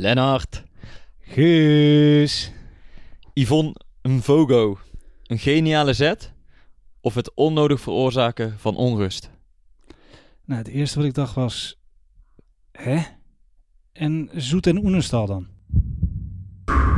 [0.00, 0.62] Lennart.
[1.20, 2.52] Guus.
[3.32, 4.78] Yvonne Mvogo.
[5.26, 6.32] Een geniale zet
[7.00, 9.30] of het onnodig veroorzaken van onrust?
[10.44, 11.80] Nou, het eerste wat ik dacht was...
[12.72, 12.98] Hè?
[13.92, 15.46] En Zoet en Oenestal dan?
[16.66, 16.88] Come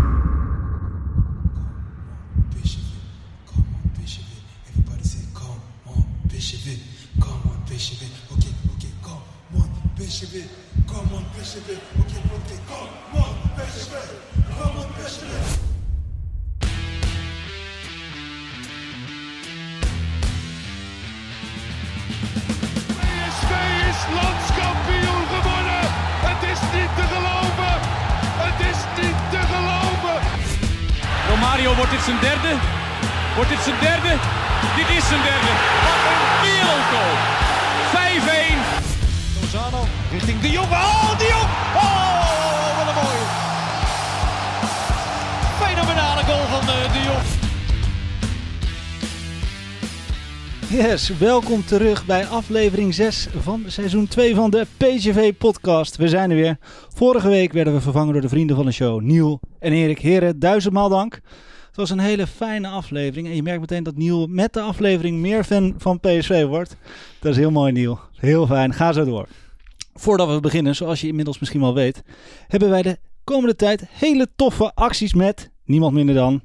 [3.75, 4.43] on, Bishop it.
[4.69, 6.43] Everybody say, come on, it.
[10.87, 11.25] Come on,
[11.69, 11.79] it.
[12.01, 12.32] Okay,
[24.20, 25.83] landskampioen geworden.
[26.28, 27.75] Het is niet te geloven.
[28.44, 30.19] Het is niet te geloven.
[31.28, 32.53] Romario, wordt dit zijn derde?
[33.34, 34.12] Wordt dit zijn derde?
[34.77, 35.53] Dit is zijn derde.
[35.84, 37.22] Wat een wereldgoal.
[50.73, 55.97] Yes, welkom terug bij aflevering 6 van seizoen 2 van de PGV podcast.
[55.97, 56.56] We zijn er weer.
[56.95, 59.98] Vorige week werden we vervangen door de vrienden van de show, Niel en Erik.
[59.98, 61.15] Heren, duizendmaal dank.
[61.67, 65.19] Het was een hele fijne aflevering en je merkt meteen dat Niel met de aflevering
[65.19, 66.77] meer fan van PSV wordt.
[67.20, 67.98] Dat is heel mooi, Niel.
[68.17, 68.73] Heel fijn.
[68.75, 69.28] Ga zo door.
[69.95, 72.03] Voordat we beginnen, zoals je inmiddels misschien wel weet,
[72.48, 76.43] hebben wij de komende tijd hele toffe acties met niemand minder dan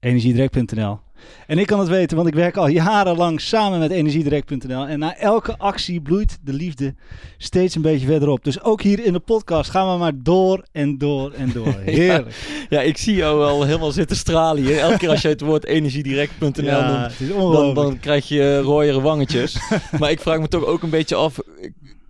[0.00, 1.01] energiedirect.nl.
[1.46, 4.86] En ik kan het weten, want ik werk al jarenlang samen met energiedirect.nl.
[4.86, 6.94] En na elke actie bloeit de liefde
[7.38, 8.44] steeds een beetje verderop.
[8.44, 11.74] Dus ook hier in de podcast gaan we maar door en door en door.
[11.84, 12.66] Heerlijk.
[12.68, 14.78] Ja, ik zie jou al helemaal zitten stralen hier.
[14.78, 19.58] Elke keer als je het woord energiedirect.nl Ja, noemt, dan, dan krijg je rooiere wangetjes.
[20.00, 21.38] maar ik vraag me toch ook een beetje af,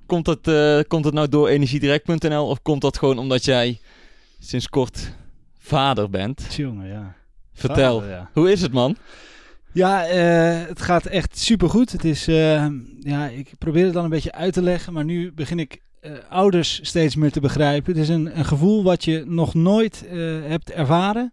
[0.07, 3.79] komt het, eh, komt het nou door energiedirect.nl of komt dat gewoon omdat jij
[4.39, 5.13] sinds kort
[5.59, 6.55] vader bent?
[6.57, 7.15] Jongen, ja.
[7.53, 8.31] Vertel, ja.
[8.33, 8.97] hoe is het man?
[9.73, 11.93] Ja, eh, het gaat echt supergoed.
[11.93, 12.67] Het is, eh,
[13.01, 16.13] ja, ik probeer het dan een beetje uit te leggen, maar nu begin ik eh,
[16.29, 17.93] ouders steeds meer te begrijpen.
[17.93, 21.33] Het is een, een gevoel wat je nog nooit eh, hebt ervaren.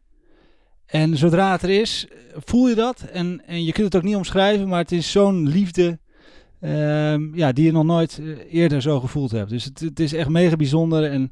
[0.86, 3.02] En zodra het er is, voel je dat.
[3.02, 6.00] En, en je kunt het ook niet omschrijven, maar het is zo'n liefde
[6.60, 9.50] ehm, ja, die je nog nooit eerder zo gevoeld hebt.
[9.50, 11.12] Dus het, het is echt mega bijzonder.
[11.12, 11.30] En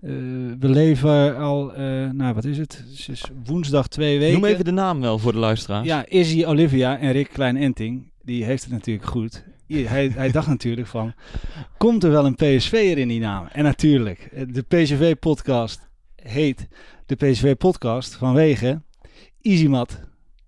[0.00, 0.10] eh,
[0.58, 2.84] we leven al, eh, nou wat is het?
[2.88, 4.40] Het is woensdag twee weken.
[4.40, 5.86] Noem even de naam wel voor de luisteraars.
[5.86, 9.44] Ja, Izzy Olivia en Rick Klein-Enting, die heeft het natuurlijk goed.
[9.66, 11.14] Hij, hij dacht natuurlijk van,
[11.78, 13.46] komt er wel een PSV'er in die naam?
[13.46, 16.68] En natuurlijk, eh, de PSV-podcast heet
[17.06, 18.82] de PSV-podcast vanwege
[19.42, 20.00] Easymat.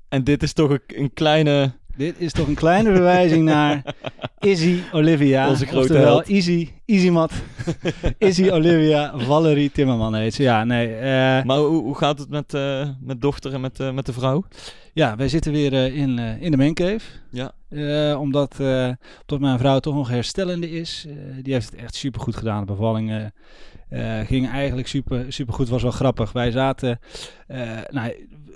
[0.09, 1.73] En dit is toch een, een kleine...
[1.99, 3.83] Dit is toch een kleine verwijzing naar
[4.39, 5.49] Izzy Olivia.
[5.49, 6.29] Onze grote oftewel held.
[6.29, 7.33] Izzy, Easymat,
[8.19, 10.43] Izzy Olivia, Valerie Timmerman heet ze.
[10.43, 10.95] Ja, nee.
[10.95, 14.13] eh, Maar hoe, hoe gaat het met, eh, met dochter en met, eh, met de
[14.13, 14.45] vrouw?
[14.93, 17.01] Ja, wij zitten weer in, in de mancave.
[17.31, 17.53] Ja.
[17.69, 18.89] Eh, omdat, eh,
[19.21, 21.07] omdat mijn vrouw toch nog herstellende is.
[21.43, 22.61] Die heeft het echt super goed gedaan.
[22.67, 23.31] De bevalling
[24.27, 25.69] ging eigenlijk super, super goed.
[25.69, 26.33] Was wel grappig.
[26.33, 26.99] Wij zaten,
[27.91, 28.13] nou,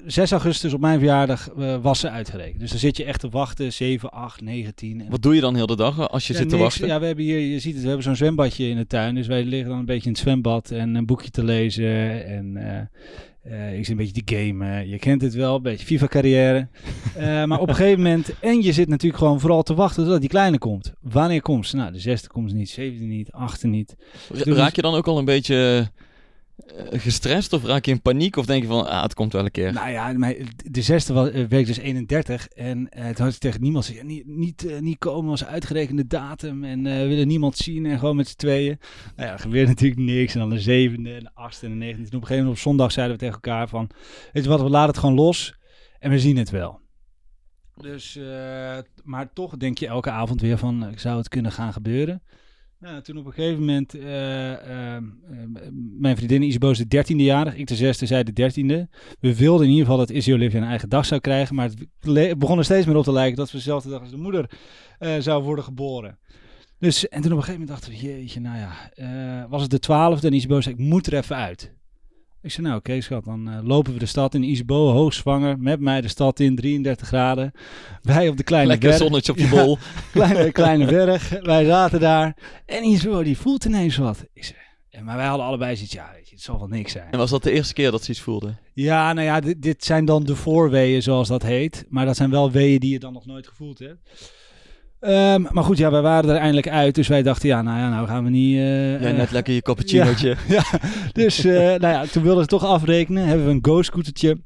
[0.06, 2.60] 6 augustus op mijn verjaardag eh, was ze uitgerekend.
[2.60, 3.72] Dus dan zit je echt te wachten.
[3.72, 5.00] 7, 8, 9, 10.
[5.00, 6.68] En Wat doe je dan heel de dag als je ja, zit te niks.
[6.68, 6.86] wachten?
[6.86, 9.14] Ja, we hebben hier, je ziet het, we hebben zo'n zwembadje in de tuin.
[9.14, 12.24] Dus wij liggen dan een beetje in het zwembad en een boekje te lezen.
[12.26, 12.78] En eh,
[13.68, 14.88] eh, ik zit een beetje te gamen.
[14.88, 16.68] Je kent het wel, een beetje FIFA-carrière.
[17.16, 20.20] Eh, maar op een gegeven moment, en je zit natuurlijk gewoon vooral te wachten tot
[20.20, 20.92] die kleine komt.
[21.00, 21.76] Wanneer komt ze?
[21.76, 23.96] Nou, de zesde komt ze niet, zevende niet, achtste niet.
[24.28, 25.90] Ra- Dus- Raak je dan ook al een beetje
[26.90, 29.50] gestrest of raak je in paniek of denk je van, ah, het komt wel een
[29.50, 29.72] keer?
[29.72, 32.48] Nou ja, de zesde was, eh, week dus 31.
[32.48, 36.06] En eh toen had ik tegen niemand gezegd, niet, niet, eh, niet komen als uitgerekende
[36.06, 36.64] datum.
[36.64, 38.78] En eh, we willen niemand zien en gewoon met z'n tweeën.
[39.16, 40.34] Nou ja, gebeurt natuurlijk niks.
[40.34, 42.00] En dan de zevende, en de achtste en de negende.
[42.00, 43.90] En op een gegeven moment op zondag zeiden we tegen elkaar van...
[44.32, 45.54] Weet je wat, we laten het gewoon los
[45.98, 46.80] en we zien het wel.
[47.76, 51.72] Dus, eh, maar toch denk je elke avond weer van, eh, zou het kunnen gaan
[51.72, 52.22] gebeuren?
[52.82, 55.02] Nou, toen op een gegeven moment, eh, eh, eh,
[55.98, 58.88] mijn vriendin Isabo is de dertiende jarig, ik de zesde, zij de dertiende.
[59.20, 61.70] We wilden in ieder geval dat Izzy Olivia een eigen dag zou krijgen, maar
[62.00, 64.50] het begon er steeds meer op te lijken dat we dezelfde dag als de moeder
[64.98, 66.18] eh, zou worden geboren.
[66.78, 69.78] Dus, en toen op een gegeven moment dachten we, jeetje, nou ja, was het de
[69.78, 71.72] twaalfde en Isabo zei, ik moet er even uit.
[72.42, 74.42] Ik zei, nou oké schat, dan eh, lopen we de stad in.
[74.42, 77.52] Isabo, hoogzwanger, met mij de stad in, 33 graden.
[78.02, 79.00] Wij op de kleine Lekker berg.
[79.02, 79.50] zonnetje op je Ja.
[79.64, 79.78] bol.
[80.12, 81.28] kleine, kleine berg.
[81.42, 82.36] Wij zaten daar.
[82.66, 84.24] En Isabo, die voelt ineens wat.
[84.32, 84.58] Ik zei,
[84.88, 87.10] ja, maar wij hadden allebei zoiets, ja, weet je, het zal wel niks zijn.
[87.10, 88.54] En was dat de eerste keer dat ze iets voelde?
[88.74, 91.84] Ja, nou ja, dit, dit zijn dan de voorweeën, zoals dat heet.
[91.88, 93.98] Maar dat zijn wel weeën die je dan nog nooit gevoeld hebt.
[95.02, 96.94] Ehm, maar goed, ja, wij waren er eindelijk uit.
[96.94, 98.56] Dus wij dachten, ja, nou ja, nou gaan we niet...
[98.56, 100.36] eh, Jij eh, net lekker je cappuccinootje.
[100.48, 100.62] ja,
[101.12, 103.26] dus eh, nou ja, toen wilden ze toch afrekenen.
[103.26, 104.36] Hebben we een go-scootertje.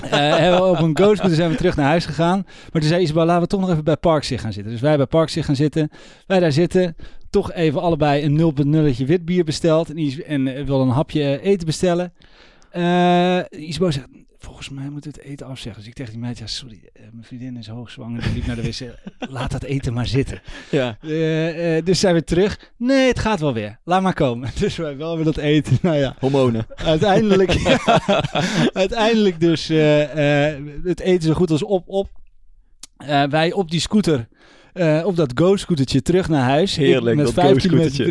[0.00, 2.42] Hebben we op een go-scooter zijn we terug naar huis gegaan.
[2.72, 4.72] Maar toen zei Isabel, laten we toch nog even bij Parkzicht gaan zitten.
[4.72, 5.90] Dus wij bij Parkzicht gaan zitten.
[6.26, 6.96] Wij daar zitten.
[7.30, 9.90] Toch even allebei een 0.0 wit bier besteld.
[9.94, 12.12] En, en wilde een hapje eten bestellen.
[13.50, 14.06] Isabel zegt,
[14.48, 15.80] volgens mij moeten we het eten afzeggen.
[15.80, 18.22] Dus ik tegen die meid, ja sorry, eh, mijn vriendin is hoogzwanger.
[18.22, 18.94] Die liep naar de wc.
[19.36, 20.40] Laat dat eten maar zitten.
[20.70, 20.96] Ja.
[21.00, 22.72] Eh, eh, dus zijn we terug.
[22.76, 23.78] Nee, het gaat wel weer.
[23.84, 24.50] Laat maar komen.
[24.58, 25.78] Dus wij wel weer dat eten.
[25.82, 26.66] Nou ja, Hormonen.
[26.74, 27.56] uiteindelijk,
[28.72, 29.68] uiteindelijk dus
[30.82, 31.88] het eten zo goed als op.
[31.88, 32.08] op.
[33.30, 34.28] Wij op die scooter,
[34.72, 36.76] eh, op dat go-scootertje terug naar huis.
[36.76, 38.04] Heerlijk, met dat 5 kilometer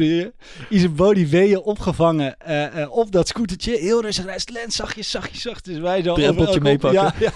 [0.70, 3.78] per body weeën opgevangen eh, op dat scootertje.
[3.78, 4.50] Heel rustig rijdt.
[4.50, 5.74] Lens, zachtjes, zachtjes, zachtjes.
[5.74, 7.02] Dus wij zo Drempeltje meepakken.
[7.02, 7.34] Ja, ja.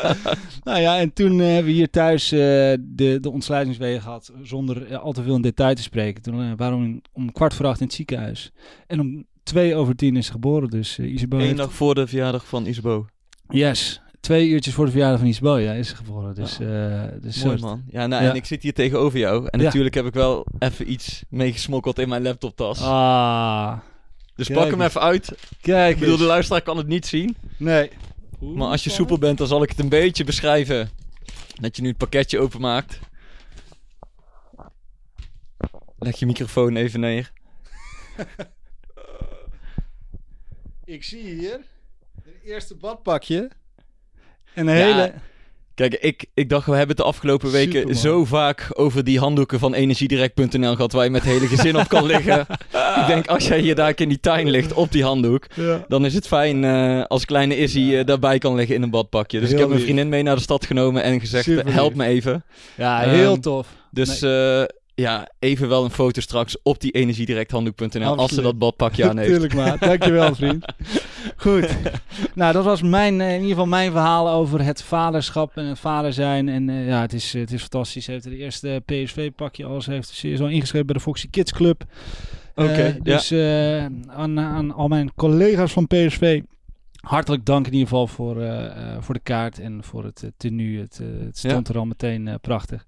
[0.64, 4.32] nou ja, en toen hebben we hier thuis de, de ontsluitingswegen gehad.
[4.42, 6.22] Zonder al te veel in detail te spreken.
[6.22, 8.52] Toen waren we om kwart voor acht in het ziekenhuis.
[8.86, 10.68] En om twee over tien is ze geboren.
[10.68, 13.06] Dus uh, Isabel Eén heeft- dag voor de verjaardag van Isabo.
[13.48, 14.00] Yes.
[14.28, 16.34] Twee uurtjes voor de verjaardag van Isabel, ja, is ze geboren.
[16.34, 17.84] Dus, eh dus Mooi man.
[17.90, 18.30] Ja, nou, Ja.
[18.30, 19.48] en ik zit hier tegenover jou.
[19.50, 19.64] En Ja.
[19.64, 22.82] natuurlijk heb ik wel even iets meegesmokkeld in mijn laptoptas.
[22.82, 23.78] Ah,
[24.34, 24.88] dus kijk pak hem eens.
[24.88, 25.32] even uit.
[25.60, 27.36] kijk Ik bedoel, de luisteraar kan het niet zien.
[27.56, 27.90] Nee.
[28.38, 30.90] Maar als je soepel bent, dan zal ik het een beetje beschrijven.
[31.60, 32.98] Dat je nu het pakketje openmaakt.
[35.98, 37.32] Leg je microfoon even neer.
[40.84, 41.60] Ik zie hier
[42.24, 43.50] het eerste badpakje.
[44.54, 45.12] En een Ja, hele...
[45.74, 47.96] Kijk, ik, ik dacht, we hebben het de afgelopen weken Superman.
[47.96, 51.88] zo vaak over die handdoeken van energiedirect.nl gehad, waar je met het hele gezin op
[51.88, 52.40] kan liggen.
[53.00, 55.84] ik denk, als jij hier daar in die tuin ligt op die handdoek, Ja.
[55.88, 59.38] dan is het fijn eh, als kleine Izzy eh, daarbij kan liggen in een badpakje.
[59.40, 61.88] Dus Heel ik heb mijn vriendin mee naar de stad genomen en gezegd, Super help
[61.88, 61.98] lief.
[61.98, 62.44] me even.
[62.74, 63.66] Ja, Ehm, heel tof.
[63.90, 64.62] Dus eh,
[65.00, 69.30] ja, even wel een foto straks op die energiedirecthanddoek.nl als ze dat badpakje aan heeft.
[69.30, 69.78] Tuurlijk maar.
[69.78, 70.64] Dankjewel vriend.
[71.36, 71.76] Goed.
[72.34, 75.78] Nou, dat was mijn, eh, in ieder geval mijn verhaal over het vaderschap en het
[75.78, 76.48] vader zijn.
[76.48, 78.04] En eh, ja, het is, het is fantastisch.
[78.04, 79.80] Ze heeft de eerste PSV-pakje al.
[79.82, 81.84] Ze heeft ze is al ingeschreven bij de Foxy Kids Club.
[82.54, 86.40] Eh, Oké, dus eh, aan, aan al mijn collega's van PSV.
[86.98, 90.30] Hartelijk dank in ieder geval voor, eh, eh, voor de kaart en voor het uh,
[90.36, 90.80] tenue.
[90.80, 92.86] Het, eh, het stond er al meteen eh, prachtig.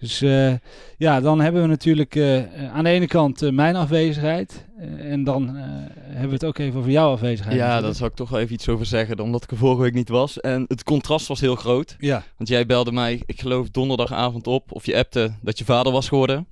[0.00, 0.52] Dus eh,
[0.96, 4.66] ja, dan hebben we natuurlijk eh, aan de ene kant eh, mijn afwezigheid.
[4.78, 5.62] eh, en dan eh,
[6.02, 7.56] hebben we het ook even over jouw afwezigheid.
[7.56, 9.94] Ja, daar zou ik toch wel even iets over zeggen, omdat ik er vorige week
[9.94, 10.40] niet was.
[10.40, 11.96] En het contrast was heel groot.
[11.98, 15.92] Ja, Want jij belde mij, ik geloof donderdagavond op, of je appte dat je vader
[15.92, 16.46] was geworden.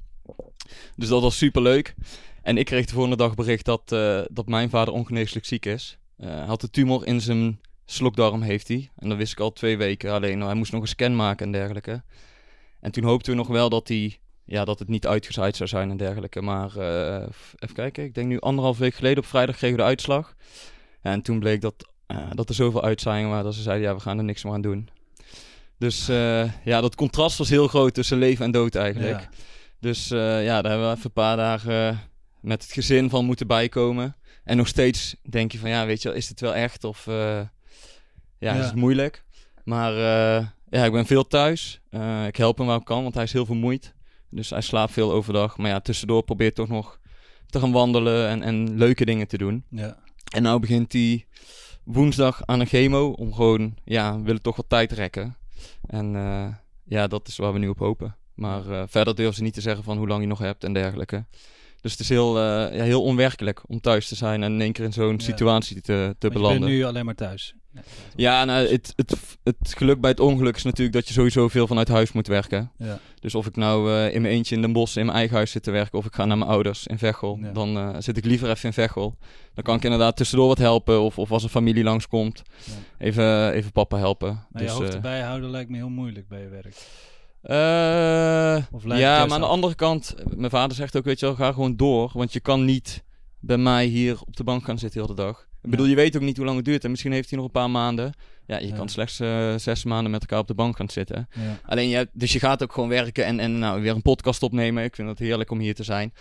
[0.97, 1.95] Dus dat was super leuk.
[2.43, 5.99] En ik kreeg de volgende dag bericht dat, eh, dat mijn vader ongeneeslijk ziek is.
[6.20, 8.90] Eh, hij had een tumor in zijn slokdarm, heeft hij.
[8.96, 10.12] En dat wist ik al twee weken.
[10.12, 12.02] Alleen nou, hij moest nog een scan maken en dergelijke.
[12.81, 15.90] En toen hoopten we nog wel dat, hij, ja, dat het niet uitgezaaid zou zijn
[15.90, 16.43] en dergelijke.
[16.43, 17.26] Maar eh,
[17.58, 20.34] even kijken, ik denk nu anderhalf week geleden op vrijdag kregen we de uitslag.
[21.02, 21.75] En toen bleek dat,
[22.06, 24.52] eh, dat er zoveel uitzaaiingen waren dat ze zeiden, ja, we gaan er niks meer
[24.52, 24.88] aan doen.
[25.78, 29.21] Dus eh, ja, dat contrast was heel groot tussen leven en dood eigenlijk.
[29.21, 29.28] ja.
[29.80, 32.00] Dus eh, ja, daar hebben we even een paar dagen
[32.40, 34.16] met het gezin van moeten bijkomen.
[34.50, 36.85] En nog steeds denk je van, ja, weet je wel, is dit wel echt?
[36.85, 37.49] Of eh, ja,
[38.38, 38.54] Ja.
[38.54, 39.25] is het moeilijk?
[39.64, 41.80] Maar eh, ja, ik ben veel thuis.
[41.90, 43.95] Eh, ik help hem waar ik kan, want hij is heel vermoeid.
[44.30, 45.57] Dus hij slaapt veel overdag.
[45.59, 46.99] Maar ja, tussendoor probeert toch nog
[47.47, 49.64] te gaan wandelen en, en leuke dingen te doen.
[49.69, 49.99] ja.
[50.33, 51.26] En nou begint hij
[51.85, 55.37] woensdag aan een chemo om gewoon, ja, we willen toch wat tijd rekken.
[55.87, 56.12] En
[56.85, 58.16] ja, dat is waar we nu op hopen.
[58.35, 61.25] Maar verder durven ze niet te zeggen van hoe lang je nog hebt en dergelijke.
[61.80, 64.72] Dus het is heel, eh, ja, heel onwerkelijk om thuis te zijn en in één
[64.72, 65.18] keer in zo'n Ja.
[65.18, 66.60] situatie te, te Want je belanden.
[66.60, 67.54] bent nu alleen maar thuis.
[67.75, 67.80] Ja.
[68.16, 71.66] Ja, nou, het, het, het geluk bij het ongeluk is natuurlijk dat je sowieso veel
[71.66, 72.72] vanuit huis moet werken.
[72.78, 72.99] Ja.
[73.20, 75.50] Dus of ik nou eh, in mijn eentje in Den Bosch in mijn eigen huis
[75.50, 77.50] zit te werken of ik ga naar mijn ouders in Veghel, Ja.
[77.52, 79.16] dan eh, zit ik liever even in Veghel.
[79.54, 82.72] Dan kan ik inderdaad tussendoor wat helpen of, of als een familie langskomt, Ja.
[82.99, 84.28] even, even papa helpen.
[84.50, 86.76] Maar je dus, hoofd eh, erbij houden lijkt me heel moeilijk bij je werk.
[87.42, 88.62] Eh,
[88.99, 91.76] ja, maar aan de andere kant, mijn vader zegt ook, weet je wel, ga gewoon
[91.76, 92.11] door.
[92.14, 93.04] Want je kan niet
[93.38, 95.49] bij mij hier op de bank gaan zitten heel de dag.
[95.62, 96.85] Ik bedoel, je weet ook niet hoe lang het duurt.
[96.85, 98.12] En misschien heeft hij nog een paar maanden.
[98.47, 98.76] Ja, je Ja.
[98.76, 101.28] kan slechts eh, zes maanden met elkaar op de bank gaan zitten.
[101.30, 101.61] Ja.
[101.66, 104.42] Alleen, je hebt, dus je gaat ook gewoon werken en, en nou, weer een podcast
[104.42, 104.85] opnemen.
[104.85, 106.12] Ik vind het heerlijk om hier te zijn.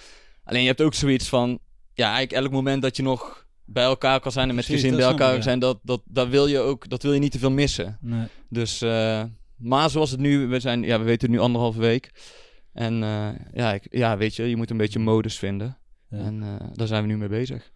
[0.43, 1.59] Alleen, je hebt ook zoiets van...
[1.93, 4.97] Ja, eigenlijk elk moment dat je nog bij elkaar kan zijn en met Precies, gezin
[4.97, 7.39] bij elkaar kan zijn, dat, dat, dat, wil je ook, dat wil je niet te
[7.39, 7.97] veel missen.
[8.01, 8.27] Nee.
[8.49, 9.23] Dus, eh,
[9.59, 12.11] maar zoals het nu, we, zijn, ja, we weten het nu anderhalve week.
[12.73, 15.77] En eh, ja, ik, ja, weet je, je moet een beetje modus vinden.
[16.09, 16.17] Ja.
[16.17, 17.71] En eh, daar zijn we nu mee bezig.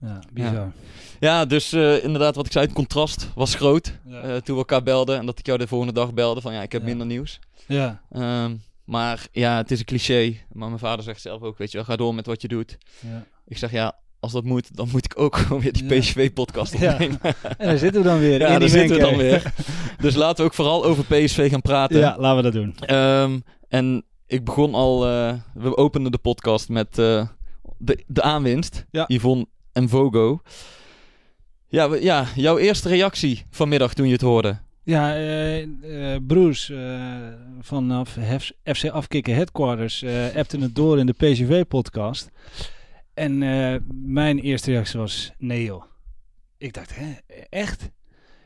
[0.00, 0.72] Ja, bizar.
[1.20, 3.98] Ja, dus eh, inderdaad, wat ik zei, het contrast was groot.
[4.04, 4.20] Ja.
[4.22, 6.72] toen we elkaar belden en dat ik jou de volgende dag belde van ja, ik
[6.72, 7.38] heb minder nieuws.
[7.66, 10.36] Ja, Ehm, maar ja, het is een cliché.
[10.52, 12.78] Maar mijn vader zegt zelf ook, weet je wel, ga door met wat je doet.
[13.00, 13.26] ja.
[13.46, 15.98] Ik zeg ja, als dat moet, dan moet ik ook gewoon weer die Ja.
[15.98, 16.92] PSV-podcast Ja.
[16.92, 17.20] opnemen.
[17.58, 18.38] En daar zitten we dan weer.
[18.40, 19.52] Ja, in daar zitten we dan weer.
[20.00, 21.98] Dus laten we ook vooral over PSV gaan praten.
[21.98, 22.74] Ja, laten we dat doen.
[22.80, 27.26] Ehm, en ik begon al, eh, we openden de podcast met eh,
[27.78, 28.84] de, de aanwinst.
[28.90, 29.04] Ja.
[29.06, 30.40] Yvonne en Vogo.
[31.68, 34.58] Ja, we- ja, jouw eerste reactie vanmiddag toen je het hoorde.
[34.82, 38.16] Ja, eh eh, eh, vanaf
[38.64, 42.30] FC Afkikken Headquarters eh appte het door in de PCV-podcast.
[43.16, 45.84] En eh, mijn eerste reactie was, nee joh.
[46.58, 47.14] Ik dacht, hè,
[47.48, 47.90] echt?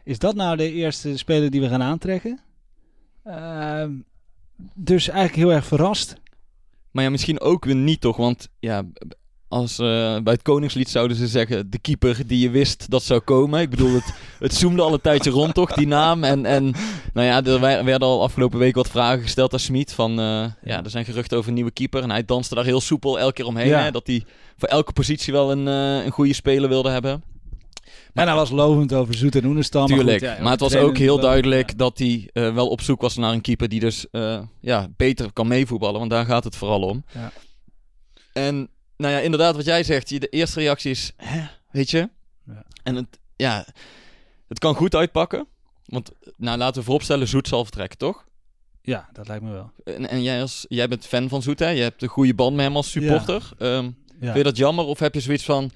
[0.05, 2.41] Is dat nou de eerste speler die we gaan aantrekken?
[3.25, 3.93] Ehm,
[4.75, 6.17] dus eigenlijk heel erg verrast.
[6.91, 8.85] Maar ja, misschien ook weer niet toch, want ja,
[9.51, 9.87] als, eh,
[10.19, 13.61] bij het Koningslied zouden ze zeggen, de keeper die je wist dat zou komen.
[13.61, 16.25] Ik bedoel, het, het zoomde al een tijdje rond toch, die naam.
[16.25, 16.75] En, en
[17.13, 20.45] nou ja, er wer- werden al afgelopen week wat vragen gesteld aan Smit van, eh,
[20.63, 22.03] ja, er zijn geruchten over een nieuwe keeper.
[22.03, 23.83] En hij danste daar heel soepel elke keer omheen, Ja.
[23.83, 24.25] hè, dat hij
[24.57, 27.23] voor elke positie wel een, eh, een goede speler wilde hebben.
[28.15, 29.87] En hij was lovend over Zoet en Oenestal.
[29.87, 31.77] maar Tuurlijk, goed, ja, maar het was ook heel duidelijk ja.
[31.77, 34.07] dat hij wel op zoek was naar een keeper die dus
[34.61, 35.99] ja, beter kan meevoetballen.
[35.99, 37.05] Want daar gaat het vooral om.
[37.15, 37.33] Ja.
[38.33, 38.69] En
[39.01, 40.09] nou ja, inderdaad wat jij zegt.
[40.21, 42.09] De eerste reactie is, hè, weet je?
[42.47, 42.65] Ja.
[42.83, 43.67] En het, ja,
[44.49, 45.47] het kan goed uitpakken.
[45.87, 48.25] Want nou, laten we vooropstellen, Zoet zal vertrekken, toch?
[48.83, 49.71] Ja, dat lijkt me wel.
[49.85, 51.69] En, en jij, als, jij bent fan van Zoet, hè?
[51.69, 53.51] Je hebt een goede band met hem als supporter.
[53.59, 54.27] Ehm, Ja.
[54.27, 55.71] Vind je dat jammer of heb je zoiets van...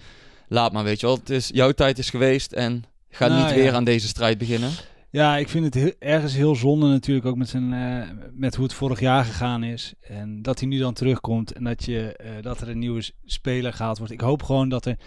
[0.49, 1.17] Laat maar, weet je wel.
[1.17, 4.71] Het is, jouw tijd is geweest en ga Nou, niet weer aan deze strijd beginnen.
[5.15, 8.65] Ja, ik vind het heel- ergens heel zonde natuurlijk ook met, zijn, eh, met hoe
[8.65, 9.95] het vorig jaar gegaan is.
[10.01, 13.73] En dat hij nu dan terugkomt en dat, je, eh, dat er een nieuwe speler
[13.73, 14.13] gehaald wordt.
[14.13, 14.99] Ik hoop gewoon dat er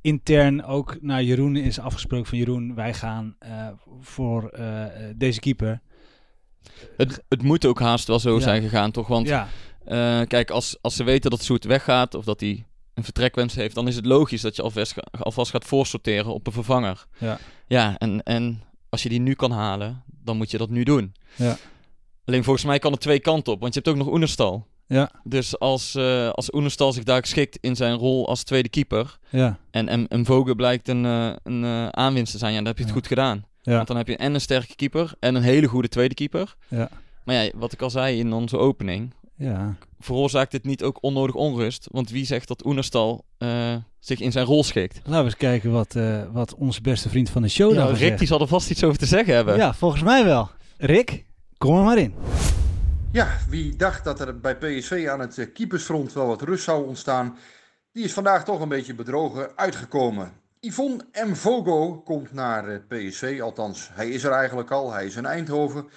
[0.00, 3.68] intern ook naar Jeroen is afgesproken van Jeroen, wij gaan eh,
[4.00, 4.50] voor
[5.16, 5.80] deze keeper.
[6.96, 8.40] Het, het moet ook haast wel zo Ja.
[8.40, 9.06] zijn gegaan, toch?
[9.06, 9.48] Want ja,
[10.24, 13.88] kijk, als, als ze weten dat Zoet weggaat of dat hij een vertrekwens heeft, dan
[13.88, 17.06] is het logisch dat je alvast, alvast gaat voorsorteren op een vervanger.
[17.18, 17.38] Ja.
[17.66, 18.62] Ja, en, en
[18.94, 21.14] als je die nu kan halen, dan moet je dat nu doen.
[21.36, 21.56] Ja.
[22.24, 24.66] Alleen volgens mij kan het twee kanten op, want je hebt ook nog Oenerstal.
[24.86, 25.10] Ja.
[25.24, 29.58] Dus als, eh als Oenerstal zich daar geschikt in zijn rol als tweede keeper ja,
[29.70, 32.76] en, en, en Vogue blijkt een, eh, een eh, aanwinst te zijn, ja, dan heb
[32.76, 32.98] je het Ja.
[32.98, 33.44] goed gedaan.
[33.62, 36.56] ja, Want dan heb je en een sterke keeper en een hele goede tweede keeper.
[36.68, 36.88] ja,
[37.24, 39.76] Maar ja, wat ik al zei in onze opening, ja.
[39.98, 41.88] veroorzaakt dit niet ook onnodig onrust?
[41.90, 44.96] Want wie zegt dat Oenerstal eh, zich in zijn rol schikt?
[44.96, 47.94] Laten we eens kijken wat, eh, wat onze beste vriend van de show Ja, daarvan
[47.94, 48.18] Rick zegt.
[48.18, 49.56] die zal er vast iets over te zeggen hebben.
[49.56, 50.50] Ja, volgens mij wel.
[50.76, 51.24] Rick,
[51.58, 52.14] kom er maar in.
[53.12, 56.86] Ja, wie dacht dat er bij PSV aan het eh, keepersfront wel wat rust zou
[56.86, 57.36] ontstaan,
[57.92, 60.32] die is vandaag toch een beetje bedrogen uitgekomen.
[60.60, 65.88] Yvonne Mvogo komt naar PSV, althans hij is er eigenlijk al, hij is in Eindhoven.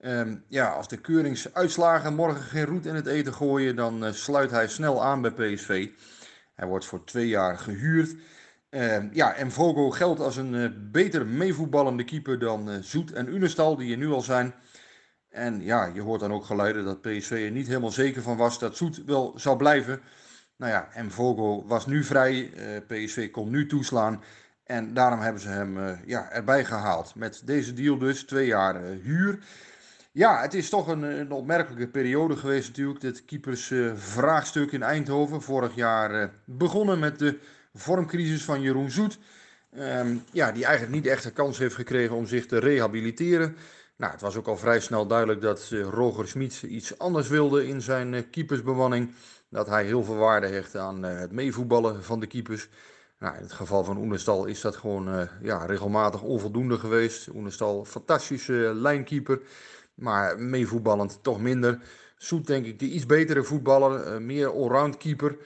[0.00, 4.50] Ehm, ja, als de keuringsuitslagen morgen geen roet in het eten gooien, dan eh, sluit
[4.50, 5.88] hij snel aan bij PSV.
[6.54, 8.16] Hij wordt voor twee jaar gehuurd.
[8.70, 13.76] Ehm, ja, Mvogo geldt als een eh, beter meevoetballende keeper dan eh, Zoet en Unestal,
[13.76, 14.54] die er nu al zijn.
[15.28, 18.58] En ja, je hoort dan ook geluiden dat PSV er niet helemaal zeker van was
[18.58, 20.00] dat Zoet wel zou blijven.
[20.56, 21.10] Nou ja, en
[21.66, 22.52] was nu vrij.
[22.86, 24.22] PSV kon nu toeslaan.
[24.64, 27.14] En daarom hebben ze hem ja, erbij gehaald.
[27.14, 29.38] Met deze deal dus, twee jaar huur.
[30.12, 33.00] Ja, het is toch een, een opmerkelijke periode geweest natuurlijk.
[33.00, 35.42] Dit keepersvraagstuk in Eindhoven.
[35.42, 37.38] Vorig jaar eh, begonnen met de
[37.74, 39.18] vormcrisis van Jeroen Zoet.
[39.72, 43.56] Ehm, ja, die eigenlijk niet echt de kans heeft gekregen om zich te rehabiliteren.
[43.96, 47.68] Nou, het was ook al vrij snel duidelijk dat eh, Roger Smits iets anders wilde
[47.68, 49.12] in zijn eh, keepersbemanning.
[49.48, 52.68] Dat hij heel veel waarde hecht aan het meevoetballen van de keepers.
[53.18, 57.28] Nou, in het geval van Oenestal is dat gewoon ja, regelmatig onvoldoende geweest.
[57.34, 59.40] Oenestal, fantastische lijnkeeper,
[60.00, 61.78] maar meevoetballend toch minder.
[62.16, 65.36] Soet denk ik de iets betere voetballer, eh, meer allround keeper.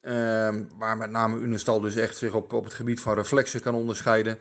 [0.00, 3.74] Ehm, waar met name Unestal dus echt zich op, op het gebied van reflexen kan
[3.74, 4.38] onderscheiden.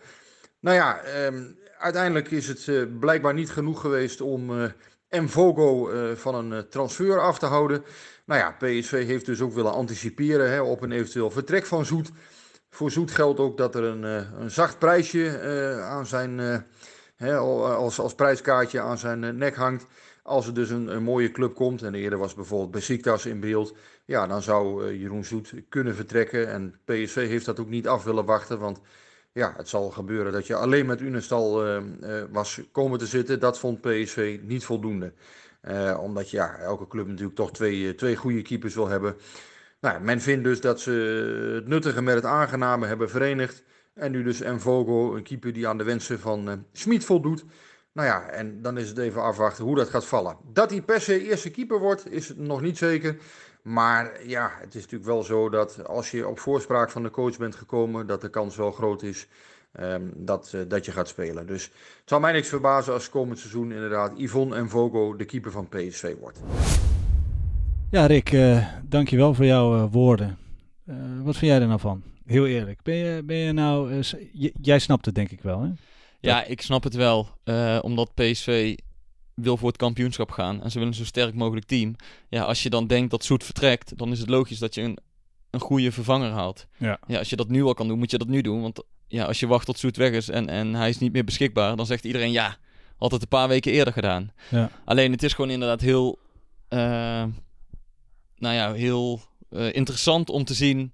[0.60, 1.44] Nou ja, ehm,
[1.78, 4.70] uiteindelijk is het eh, blijkbaar niet genoeg geweest om eh
[5.10, 7.84] Mvogo van een transfer af te houden.
[8.26, 12.12] Nou ja, PSV heeft dus ook willen anticiperen hè, op een eventueel vertrek van Zoet.
[12.70, 14.04] Voor Zoet geldt ook dat er een,
[14.42, 15.40] een zacht prijsje
[15.82, 16.58] aan zijn, eh,
[17.16, 19.86] hè, al- als, als prijskaartje aan zijn eh, nek hangt.
[20.24, 24.28] Als er dus een, mooie club komt, en eerder was bijvoorbeeld Besiktas in beeld, ja,
[24.28, 26.48] dan zou eh, Jeroen Zoet kunnen vertrekken.
[26.48, 28.82] En PSV heeft dat ook niet af willen wachten, want
[29.32, 33.40] ja, het zal gebeuren dat je alleen met Unestal eh, eh, was komen te zitten.
[33.40, 35.14] Dat vond PSV niet voldoende.
[35.66, 39.16] Eh, omdat ja, elke club natuurlijk toch twee, eh, twee goede keepers wil hebben.
[39.80, 40.92] Nou, men vindt dus dat ze
[41.56, 43.64] het nuttige met het aangename hebben verenigd.
[43.96, 47.46] En nu dus Mvogo, een keeper die aan de wensen van eh Smit voldoet.
[47.92, 50.38] Nou ja, en dan is het even afwachten hoe dat gaat vallen.
[50.54, 53.18] Dat hij per se eerste keeper wordt, is nog niet zeker.
[53.62, 57.38] Maar ja, het is natuurlijk wel zo dat als je op voorspraak van de coach
[57.38, 59.28] bent gekomen, dat de kans wel groot is
[59.72, 61.48] ehm, dat, eh, dat je gaat spelen.
[61.48, 61.74] Dus het
[62.06, 66.40] zou mij niks verbazen als komend seizoen inderdaad Yvonne Mvogo de keeper van PSV wordt.
[67.90, 70.38] Ja, Rick, eh dankjewel voor jouw woorden.
[71.24, 72.04] Wat vind jij er nou van?
[72.26, 72.82] Heel eerlijk.
[72.84, 73.92] Ben je, ben je nou...
[73.94, 74.00] eh,
[74.34, 75.70] j- jij snapt het denk ik wel, hè?
[76.20, 77.28] Ja, ik snap het wel.
[77.44, 78.76] eh, omdat PSV
[79.34, 80.64] wil voor het kampioenschap gaan.
[80.64, 81.96] En ze willen een zo sterk mogelijk team.
[82.30, 84.98] Ja, als je dan denkt dat Zoet vertrekt, dan is het logisch dat je een,
[85.50, 86.68] een goede vervanger haalt.
[86.78, 87.00] Ja.
[87.08, 87.18] ja.
[87.18, 88.62] Als je dat nu al kan doen, moet je dat nu doen.
[88.62, 91.24] Want ja, als je wacht tot Zoet weg is en, en hij is niet meer
[91.24, 92.58] beschikbaar, dan zegt iedereen ja,
[92.98, 94.32] had het een paar weken eerder gedaan.
[94.50, 94.70] Ja.
[94.86, 96.20] Alleen het is gewoon inderdaad heel,
[96.68, 96.78] eh,
[98.38, 99.22] nou ja, heel
[99.72, 100.92] interessant om te zien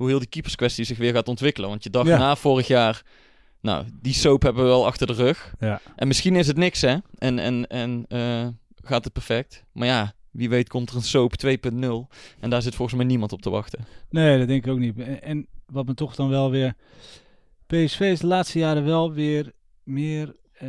[0.00, 1.68] hoe heel die keeperskwestie zich weer gaat ontwikkelen.
[1.68, 2.18] Want je dacht Ja.
[2.18, 3.02] na vorig jaar,
[3.60, 5.54] nou, die soap hebben we wel achter de rug.
[5.58, 5.80] Ja.
[5.96, 6.96] En misschien is het niks, hè?
[7.18, 8.46] En, en, en eh,
[8.82, 9.64] gaat het perfect.
[9.72, 11.48] Maar ja, wie weet komt er een soap 2.0.
[12.40, 13.84] En daar zit volgens mij niemand op te wachten.
[14.10, 14.98] Nee, dat denk ik ook niet.
[14.98, 16.74] En, en wat me toch dan wel weer...
[17.66, 19.52] PSV is de laatste jaren wel weer
[19.82, 20.68] meer eh,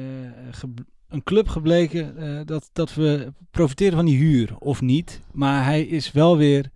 [1.10, 5.22] een club gebleken eh, dat, dat we profiteren van die huur, of niet.
[5.32, 6.70] Maar hij is wel weer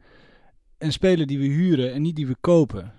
[0.85, 2.93] een speler die we huren en niet die we kopen.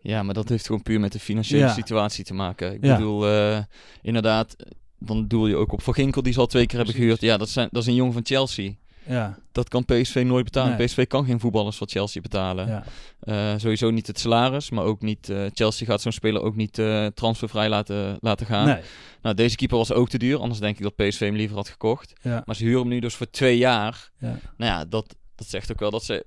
[0.00, 1.72] Ja, maar dat heeft gewoon puur met de financiële Ja.
[1.72, 2.72] situatie te maken.
[2.74, 2.96] Ik Ja.
[2.96, 3.58] bedoel, eh,
[4.02, 4.56] inderdaad,
[4.98, 7.20] dan doel je ook op Van Ginkel, die ze al twee keer hebben gehuurd.
[7.20, 8.72] Ja, dat, zijn, dat is een jongen van Chelsea.
[9.08, 10.76] Ja, Dat kan PSV nooit betalen.
[10.78, 10.86] Nee.
[10.86, 12.66] PSV kan geen voetballers van Chelsea betalen.
[12.68, 12.84] ja.
[13.20, 15.28] Eh, sowieso niet het salaris, maar ook niet...
[15.28, 18.66] eh, Chelsea gaat zo'n speler ook niet eh, transfervrij laten, laten gaan.
[18.66, 18.80] Nee.
[19.22, 20.38] Nou, deze keeper was ook te duur.
[20.38, 22.12] Anders denk ik dat PSV hem liever had gekocht.
[22.22, 22.42] Ja.
[22.46, 24.10] Maar ze huren hem nu dus voor twee jaar.
[24.18, 24.38] Ja.
[24.56, 26.26] Nou ja, dat, dat zegt ook wel dat ze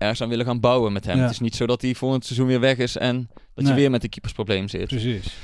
[0.00, 1.16] ergens aan willen gaan bouwen met hem.
[1.16, 1.22] Ja.
[1.22, 3.90] Het is niet zo dat hij het seizoen weer weg is en dat je weer
[3.90, 4.86] met een keepersprobleem zit.
[4.86, 5.36] Precies.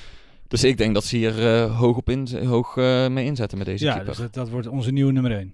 [0.48, 3.66] Dus ik denk dat ze hier eh, hoog, op in, hoog eh, mee inzetten met
[3.66, 4.10] deze Ja, keeper.
[4.10, 5.52] dus dat, dat wordt onze nieuwe nummer 1.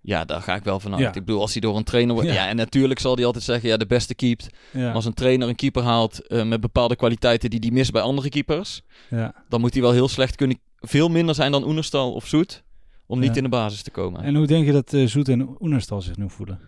[0.00, 1.00] Ja, daar ga ik wel vanuit.
[1.02, 1.08] Ja.
[1.08, 2.28] Ik bedoel, als hij door een trainer wordt...
[2.28, 2.34] Ja.
[2.34, 2.48] Ja.
[2.48, 4.48] en natuurlijk zal hij altijd zeggen, ja, de beste keept.
[4.72, 4.80] Ja.
[4.80, 8.02] Maar als een trainer een keeper haalt eh, met bepaalde kwaliteiten die hij mist bij
[8.02, 8.82] andere keepers...
[9.10, 9.34] ja.
[9.48, 10.58] dan moet hij wel heel slecht kunnen...
[10.80, 12.62] Veel minder zijn dan Oenerstal of Zoet...
[13.06, 13.36] om niet Ja.
[13.36, 14.22] in de basis te komen.
[14.22, 16.58] En hoe denk je dat Zoet en Oenerstal zich nu voelen?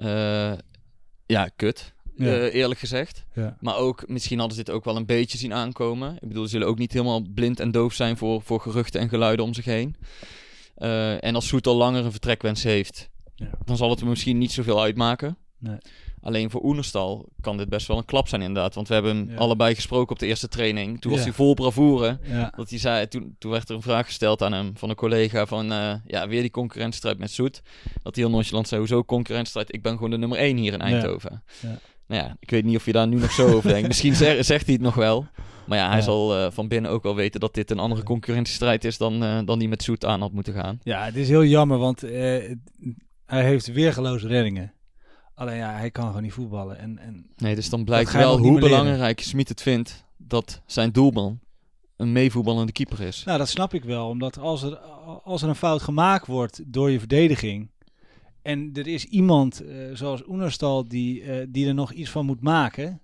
[0.00, 0.52] Eh,
[1.26, 1.92] ja, kut.
[2.16, 2.26] Ja.
[2.26, 3.24] eh, eerlijk gezegd.
[3.34, 3.56] Ja.
[3.60, 6.14] Maar ook, misschien hadden ze dit ook wel een beetje zien aankomen.
[6.20, 9.08] Ik bedoel, ze zullen ook niet helemaal blind en doof zijn voor, voor geruchten en
[9.08, 9.96] geluiden om zich heen.
[10.74, 13.50] Eh, en als Soet al langer een vertrekwens heeft, Ja.
[13.64, 15.36] dan zal het er misschien niet zoveel uitmaken.
[15.58, 15.78] Nee.
[16.22, 18.74] Alleen voor Oenerstal kan dit best wel een klap zijn inderdaad.
[18.74, 19.36] Want we hebben hem Ja.
[19.36, 21.00] allebei gesproken op de eerste training.
[21.00, 21.26] Toen was Ja.
[21.26, 22.18] hij vol bravoure.
[22.22, 22.52] Ja.
[22.56, 25.46] Dat hij zei, toen, toen werd er een vraag gesteld aan hem van een collega
[25.46, 27.62] van, eh, ja, weer die concurrentiestrijd met Soet.
[28.02, 29.74] Dat hij heel nonchalant zei, hoezo concurrentiestrijd?
[29.74, 30.80] Ik ben gewoon de nummer 1 hier in.
[30.80, 31.42] Eindhoven.
[31.60, 31.78] Ja.
[32.06, 33.88] Nou ja, ik weet niet of je daar nu nog zo over denkt.
[33.92, 35.26] Misschien zeg- zegt hij het nog wel.
[35.66, 36.02] Maar ja, hij Ja.
[36.02, 39.38] zal eh, van binnen ook wel weten dat dit een andere concurrentiestrijd is dan, eh,
[39.44, 40.78] dan die met Soet aan had moeten gaan.
[40.82, 42.00] ja, het is heel jammer, want
[43.26, 44.72] hij heeft weergeloze reddingen.
[45.40, 46.78] Alleen ja, hij kan gewoon niet voetballen.
[46.78, 51.38] En, en Nee, dus dan blijkt wel hoe belangrijk Smit het vindt dat zijn doelman
[51.96, 53.24] een meevoetballende keeper is.
[53.24, 54.08] Nou, dat snap ik wel.
[54.08, 54.76] Omdat als er,
[55.24, 57.70] als er een fout gemaakt wordt door je verdediging.
[58.42, 62.40] En er is iemand eh, zoals Oenerstal die, eh, die er nog iets van moet
[62.42, 63.00] maken.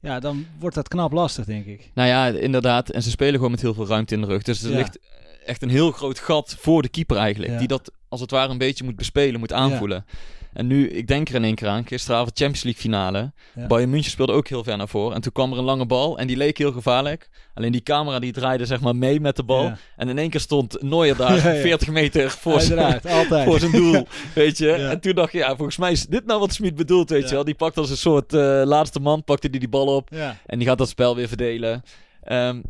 [0.00, 1.90] Ja, dan wordt dat knap lastig, denk ik.
[1.94, 2.90] Nou ja, inderdaad.
[2.90, 4.42] En ze spelen gewoon met heel veel ruimte in de rug.
[4.42, 4.76] Dus er Ja.
[4.76, 4.98] ligt
[5.44, 7.52] echt een heel groot gat voor de keeper eigenlijk.
[7.52, 7.58] Ja.
[7.58, 10.04] Die dat als het ware een beetje moet bespelen, moet aanvoelen.
[10.52, 13.32] En nu, ik denk er in één keer aan, gisteravond Champions League finale.
[13.54, 13.66] Ja.
[13.66, 15.14] Bayern München speelde ook heel ver naar voren.
[15.14, 17.28] En toen kwam er een lange bal en die leek heel gevaarlijk.
[17.54, 19.62] Alleen die camera die draaide zeg maar mee met de bal.
[19.62, 19.76] Ja.
[19.96, 21.60] En in één keer stond Neuer daar Ja, ja.
[21.60, 23.00] 40 meter voor zijn,
[23.44, 24.06] voor zijn doel.
[24.34, 24.72] Weet je?
[24.72, 27.34] En toen dacht je, ja, volgens mij is dit nou wat Smit bedoelt, weet je
[27.34, 27.44] wel.
[27.44, 30.10] Die pakt als een soort eh, laatste man, pakte die die bal op.
[30.46, 31.82] En die gaat dat spel weer verdelen.
[32.22, 32.60] Ehm,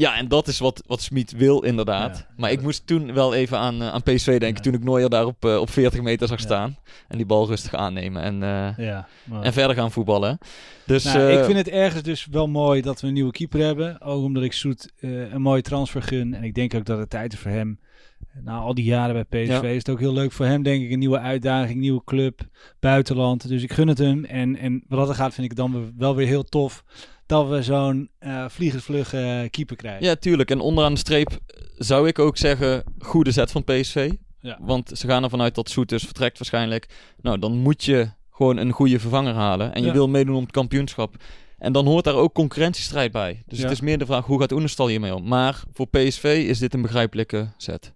[0.00, 2.16] ja, en dat is wat, wat Smit wil, inderdaad.
[2.16, 2.34] Ja.
[2.36, 4.54] Maar ik moest toen wel even aan, eh, aan PSV denken.
[4.54, 4.60] Ja.
[4.60, 6.44] Toen ik Neuer daar op, eh, op 40 meter zag Ja.
[6.44, 6.76] staan.
[7.08, 8.22] En die bal rustig aannemen.
[8.22, 10.38] En, eh, maar- en verder gaan voetballen.
[10.86, 14.00] Dus Nou, ik vind het ergens dus wel mooi dat we een nieuwe keeper hebben.
[14.00, 16.34] Ook omdat ik Soet een mooie transfer gun.
[16.34, 17.78] En ik denk ook dat het tijd is voor hem
[18.42, 20.90] Na al die jaren bij PSV is het ook heel leuk voor hem, denk ik.
[20.90, 22.40] Een nieuwe uitdaging, nieuwe club,
[22.80, 23.48] buitenland.
[23.48, 24.24] Dus ik gun het hem.
[24.24, 26.84] En, en wat dat er gaat, vind ik dan wel weer heel tof
[27.28, 30.04] dat we zo'n eh vliegensvlugge eh, keeper krijgen.
[30.04, 30.50] Ja, tuurlijk.
[30.50, 31.38] En onderaan de streep
[31.76, 34.10] zou ik ook zeggen, goede zet van PSV.
[34.40, 34.58] Ja.
[34.60, 36.88] Want ze gaan ervan uit dat Soeters vertrekt waarschijnlijk.
[37.20, 39.74] Nou, dan moet je gewoon een goede vervanger halen.
[39.74, 39.92] En je Ja.
[39.92, 41.16] wil meedoen om het kampioenschap.
[41.58, 43.42] En dan hoort daar ook concurrentiestrijd bij.
[43.46, 43.64] Dus Ja.
[43.64, 45.28] het is meer de vraag, hoe gaat Oenestal hiermee om?
[45.28, 47.92] Maar voor PSV is dit een begrijpelijke zet.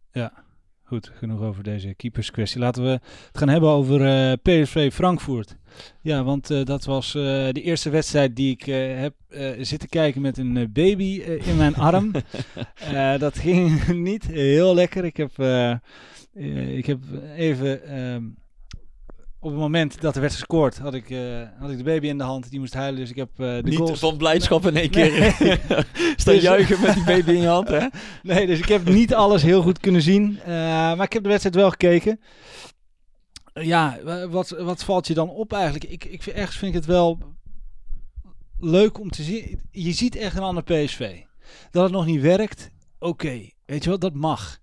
[0.93, 2.61] Goed, genoeg over deze keeperskwestie.
[2.61, 5.57] Laten we het gaan hebben over eh, PSV Frankfurt.
[6.01, 8.65] Ja, want eh, dat was eh, de eerste wedstrijd die ik
[8.99, 9.15] heb
[9.59, 12.11] zitten kijken met een baby in mijn arm.
[13.19, 15.05] Dat ging niet heel lekker.
[15.05, 15.31] Ik heb,
[16.77, 16.99] ik heb
[17.37, 17.81] even...
[19.45, 22.19] op het moment dat er werd gescoord, had ik, eh, had ik de baby in
[22.19, 22.51] de hand.
[22.51, 23.99] Die moest huilen, dus ik heb eh, de Niet goals...
[23.99, 25.11] van blijdschap in één Nee.
[25.11, 25.33] keer
[26.17, 27.87] staan Dus- juichen met die baby in je hand, hè?
[28.23, 30.39] Nee, dus ik heb niet alles heel goed kunnen zien.
[30.41, 30.47] Eh,
[30.97, 32.21] maar ik heb de wedstrijd wel gekeken.
[33.53, 35.85] Eh, ja, wa- wat, wat valt je dan op eigenlijk?
[35.85, 37.19] Ik, ik vind, ergens vind ik het wel
[38.59, 39.61] leuk om te zien.
[39.71, 41.21] Je ziet echt een ander PSV.
[41.71, 43.49] Dat het nog niet werkt, oké.
[43.67, 44.59] Weet je wel, dat mag.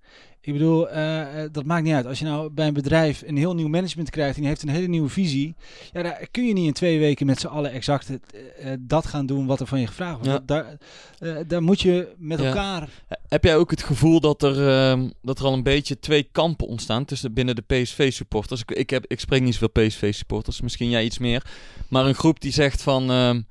[0.50, 2.06] Ik bedoel, eh, eh, dat maakt niet uit.
[2.06, 4.70] Als je nou bij een bedrijf een heel nieuw management krijgt en die heeft een
[4.70, 5.56] hele nieuwe visie,
[5.94, 8.22] ja, daar kun je niet in twee weken met z'n allen exact het,
[8.60, 10.30] eh, dat gaan doen wat er van je gevraagd wordt.
[10.30, 10.40] Ja.
[10.46, 10.78] Daar,
[11.20, 12.46] eh, daar moet je met Ja.
[12.46, 12.90] elkaar
[13.28, 16.68] Heb jij ook het gevoel dat er, ehm, dat er al een beetje twee kampen
[16.68, 18.62] ontstaan tussen binnen de PSV-supporters?
[18.62, 21.46] Ik, ik, heb, ik spreek niet zoveel PSV-supporters, misschien jij iets meer.
[21.88, 23.42] Maar een groep die zegt van, ehm,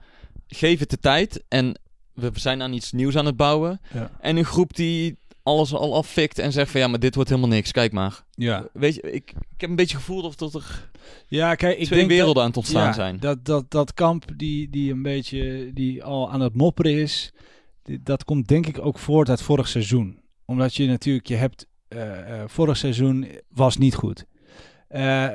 [0.46, 1.80] geef het de tijd en
[2.14, 3.80] we zijn aan iets nieuws aan het bouwen.
[3.94, 4.10] Ja.
[4.20, 5.16] En een groep die
[5.48, 8.24] alles al afvikt en zegt van, ja, maar dit wordt helemaal niks, kijk maar.
[8.30, 10.90] Ja, Weet je, ik, ik heb een beetje het gevoel of dat er
[11.26, 13.16] ja kijk, ik twee denk werelden dat, aan het ontstaan ja, zijn.
[13.20, 17.32] Dat, dat, dat kamp die, die een beetje die al aan het mopperen is,
[17.82, 20.18] die- dat komt denk ik ook voort uit vorig seizoen.
[20.44, 24.24] Omdat je natuurlijk, je hebt, eh, eh, vorig seizoen was niet goed.
[24.88, 25.26] Eh,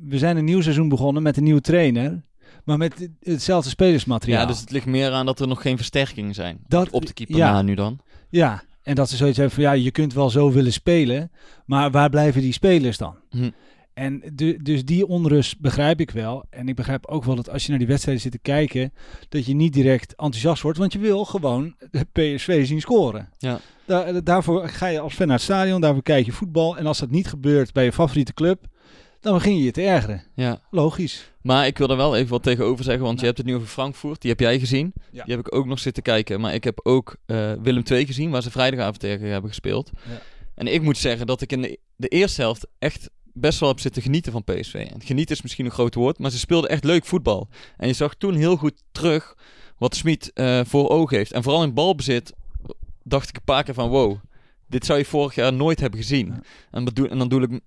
[0.00, 2.24] we zijn een nieuw seizoen begonnen met een nieuwe trainer,
[2.64, 4.40] maar met hetzelfde spelersmateriaal.
[4.40, 6.58] Ja, dus het ligt meer aan dat er nog geen versterkingen zijn.
[6.68, 7.52] Dat- op de keeper ja.
[7.52, 7.98] na nu dan.
[8.28, 11.30] Ja, en dat ze zoiets hebben van ja, je kunt wel zo willen spelen,
[11.66, 13.14] maar waar blijven die spelers dan?
[13.30, 13.50] Hm.
[13.94, 16.44] En du- dus die onrust begrijp ik wel.
[16.50, 18.92] En ik begrijp ook wel dat als je naar die wedstrijden zit te kijken,
[19.28, 23.28] dat je niet direct enthousiast wordt, want je wil gewoon de PSV zien scoren.
[23.38, 23.60] Ja.
[23.86, 26.76] Daar, daarvoor ga je als fan naar het stadion, daarvoor kijk je voetbal.
[26.78, 28.66] En als dat niet gebeurt bij je favoriete club,
[29.20, 30.22] dan begin je je te ergeren.
[30.34, 30.60] Ja.
[30.70, 31.30] Logisch.
[31.42, 33.68] Maar ik wil er wel even wat tegenover zeggen, want je hebt het nu over
[33.68, 34.20] Frankfurt.
[34.20, 34.92] Die heb jij gezien.
[35.10, 35.24] Ja.
[35.24, 36.40] Die heb ik ook nog zitten kijken.
[36.40, 39.90] Maar ik heb ook eh, Willem II gezien, waar ze vrijdagavond tegen hebben gespeeld.
[40.08, 40.20] Ja.
[40.54, 43.80] En ik moet zeggen dat ik in de, de eerste helft echt best wel heb
[43.80, 44.74] zitten genieten van PSV.
[44.74, 47.48] En genieten is misschien een groot woord, maar ze speelden echt leuk voetbal.
[47.76, 49.36] En je zag toen heel goed terug
[49.78, 51.32] wat Smit eh, voor ogen heeft.
[51.32, 52.32] En vooral in balbezit
[53.02, 54.16] dacht ik een paar keer van wow,
[54.66, 56.26] dit zou je vorig jaar nooit hebben gezien.
[56.26, 56.40] Ja.
[56.70, 57.60] En, bedoel, en dan doe ik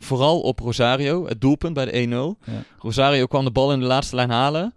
[0.00, 2.52] vooral op Rosario, het doelpunt bij de 1-0.
[2.52, 2.62] Ja.
[2.78, 4.74] Rosario kwam de bal in de laatste lijn halen.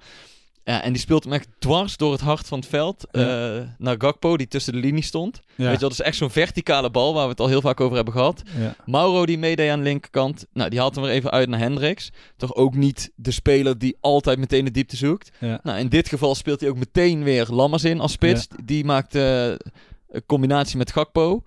[0.65, 3.55] Ja, en die speelt hem echt dwars door het hart van het veld Ja.
[3.57, 5.41] eh, naar Gakpo, die tussen de linie stond.
[5.55, 5.63] Ja.
[5.65, 7.95] Weet je, dat is echt zo'n verticale bal waar we het al heel vaak over
[7.95, 8.41] hebben gehad.
[8.57, 8.75] Ja.
[8.85, 10.45] Mauro die meedeed aan de linkerkant.
[10.53, 12.11] Nou, die haalt hem weer even uit naar Hendricks.
[12.37, 15.31] Toch ook niet de speler die altijd meteen de diepte zoekt.
[15.63, 18.47] Nou, in dit geval speelt hij ook meteen weer Lammers in als spits.
[18.63, 21.43] Die maakt eh, een combinatie met Gakpo.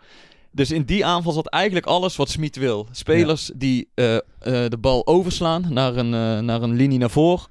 [0.56, 2.86] Dus in die aanval zat eigenlijk alles wat Smit wil.
[2.90, 7.46] Spelers die eh, eh, de bal overslaan naar een, eh, naar een linie naar voren.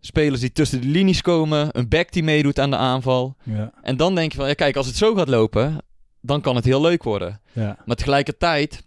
[0.00, 1.68] Spelers die tussen de linies komen.
[1.72, 3.36] Een back die meedoet aan de aanval.
[3.42, 3.72] Ja.
[3.82, 5.78] En dan denk je van, ja, kijk, als het zo gaat lopen,
[6.20, 7.40] dan kan het heel leuk worden.
[7.52, 7.76] Ja.
[7.84, 8.82] Maar tegelijkertijd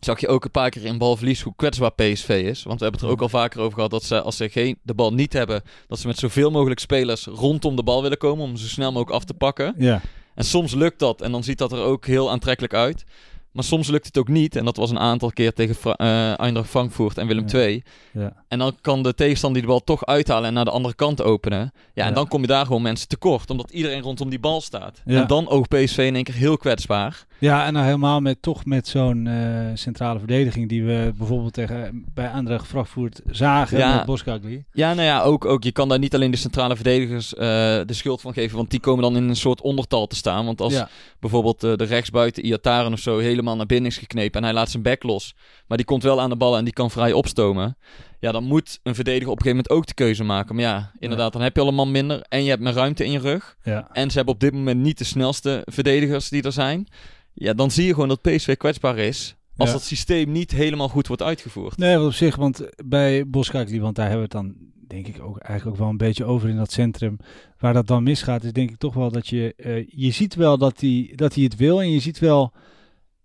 [0.00, 2.62] zag je ook een paar keer in balverlies hoe kwetsbaar PSV is.
[2.62, 4.78] Want we hebben het er ook al vaker over gehad dat ze, als ze geen,
[4.82, 8.44] de bal niet hebben, dat ze met zoveel mogelijk spelers rondom de bal willen komen
[8.44, 9.74] om ze zo snel mogelijk af te pakken.
[9.78, 10.00] Ja.
[10.40, 13.04] En soms lukt dat en dan ziet dat er ook heel aantrekkelijk uit.
[13.52, 14.56] Maar soms lukt het ook niet.
[14.56, 15.96] En dat was een aantal keer tegen Fra
[16.36, 17.44] Eindracht Frankfurt en Willem.
[17.54, 17.82] II.
[18.12, 18.32] Ja.
[18.48, 21.22] En dan kan de tegenstander die de bal toch uithalen en naar de andere kant
[21.22, 21.58] openen.
[21.94, 22.14] Ja, en Ja.
[22.14, 23.50] dan kom je daar gewoon mensen tekort.
[23.50, 25.02] Omdat iedereen rondom die bal staat.
[25.04, 25.20] Ja.
[25.20, 27.24] En dan oogt PSV in één keer heel kwetsbaar.
[27.40, 32.04] Ja, en nou helemaal met toch met zo'n eh, centrale verdediging die we bijvoorbeeld tegen,
[32.14, 33.94] bij Aandracht Frankfurt zagen Ja.
[33.96, 34.64] met Boskagli.
[34.72, 37.40] Ja, nou ja, ook, ook je kan daar niet alleen de centrale verdedigers eh,
[37.86, 38.56] de schuld van geven.
[38.56, 40.44] Want die komen dan in een soort ondertal te staan.
[40.44, 40.88] Want als Ja.
[41.20, 44.70] bijvoorbeeld eh, de rechtsbuiten Iataren of zo helemaal naar binnen is geknepen en hij laat
[44.70, 45.34] zijn back los.
[45.66, 47.76] Maar die komt wel aan de bal en die kan vrij opstomen.
[48.20, 50.54] Ja, dan moet een verdediger op een gegeven moment ook de keuze maken.
[50.54, 53.04] Maar ja, inderdaad, dan heb je al een man minder en je hebt meer ruimte
[53.04, 53.56] in je rug.
[53.62, 53.88] Ja.
[53.92, 56.86] En ze hebben op dit moment niet de snelste verdedigers die er zijn.
[57.32, 59.34] Ja, dan zie je gewoon dat PSV kwetsbaar is.
[59.56, 59.74] Als Ja.
[59.74, 61.76] dat systeem niet helemaal goed wordt uitgevoerd.
[61.76, 64.56] Nee, wat op zich, want bij Boskagli, want daar hebben we het dan
[64.88, 67.16] denk ik ook eigenlijk ook wel een beetje over in dat centrum.
[67.58, 70.58] Waar dat dan misgaat, is denk ik toch wel dat je, eh, je ziet wel
[70.58, 72.52] dat hij, dat hij het wil en je ziet wel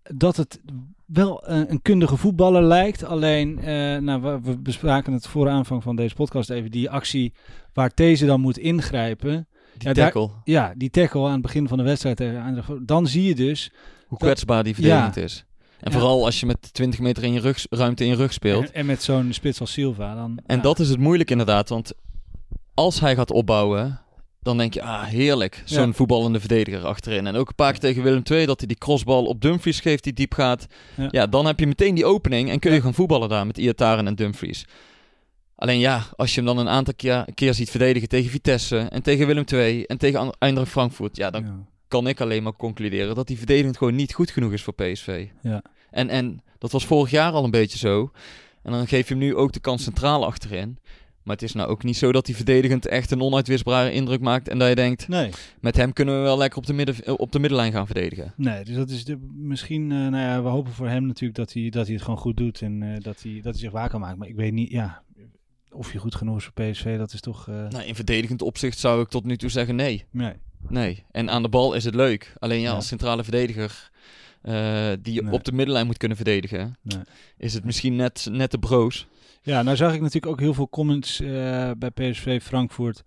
[0.03, 0.59] dat het
[1.05, 3.03] wel een, een kundige voetballer lijkt.
[3.03, 6.71] Alleen, eh, nou, we, we bespraken het voor aanvang van deze podcast even.
[6.71, 7.33] Die actie
[7.73, 9.47] waar These dan moet ingrijpen.
[9.77, 10.29] Die Ja, daar- tackle.
[10.43, 12.87] Ja, die tackle aan het begin van de wedstrijd Eindracht.
[12.87, 13.71] Dan zie je dus...
[14.07, 15.21] Hoe dat- kwetsbaar die verdedigend Ja.
[15.21, 15.45] is.
[15.79, 15.97] En Ja.
[15.97, 18.63] vooral als je met 20 meter in je rug, ruimte in je rug speelt.
[18.65, 20.15] En, en met zo'n spits als Silva.
[20.15, 21.93] Dan, En dat is het moeilijk inderdaad, want
[22.73, 23.99] als hij gaat opbouwen,
[24.45, 25.93] dan denk je, ah heerlijk, zo'n Ja.
[25.93, 27.27] voetballende verdediger achterin.
[27.27, 30.03] En ook een paar keer tegen Willem II, dat hij die crossbal op Dumfries geeft
[30.03, 30.65] die diep gaat.
[30.97, 31.07] Ja.
[31.11, 32.83] Ja, dan heb je meteen die opening en kun je Ja.
[32.83, 34.65] gaan voetballen daar met Iataren en Dumfries.
[35.55, 39.01] Alleen ja, als je hem dan een aantal keer, keer ziet verdedigen tegen Vitesse en
[39.03, 43.27] tegen Willem II en tegen Eintracht Frankfurt, ja, dan kan ik alleen maar concluderen dat
[43.27, 45.27] die verdedigend gewoon niet goed genoeg is voor PSV.
[45.41, 45.61] Ja.
[45.91, 48.11] En, en dat was vorig jaar al een beetje zo.
[48.63, 50.77] En dan geef je hem nu ook de kans centraal achterin.
[51.25, 54.47] Maar het is nou ook niet zo dat hij verdedigend echt een onuitwisbare indruk maakt.
[54.49, 57.31] En dat je denkt, Nee, met hem kunnen we wel lekker op de, midden, op
[57.31, 58.33] de middenlijn gaan verdedigen.
[58.37, 59.91] nee, dus dat is de, misschien...
[59.91, 62.37] eh, nou ja, we hopen voor hem natuurlijk dat hij, dat hij het gewoon goed
[62.37, 62.61] doet.
[62.61, 64.17] En eh, dat, hij, dat hij zich waar kan maken.
[64.17, 65.03] Maar ik weet niet, ja...
[65.71, 67.47] Of je goed genoeg is voor PSV, dat is toch...
[67.47, 70.05] eh, Nou, in verdedigend opzicht zou ik tot nu toe zeggen nee.
[70.11, 70.33] nee.
[70.69, 71.03] Nee.
[71.11, 72.33] En aan de bal is het leuk.
[72.39, 72.75] Alleen ja, Ja.
[72.75, 73.89] als centrale verdediger
[74.41, 75.33] eh, die Nee.
[75.33, 76.99] op de middenlijn moet kunnen verdedigen, Nee.
[77.37, 79.07] is het misschien net, net te broos.
[79.45, 83.03] Ja, nou zag ik natuurlijk ook heel veel comments eh, bij PSV Frankfurt.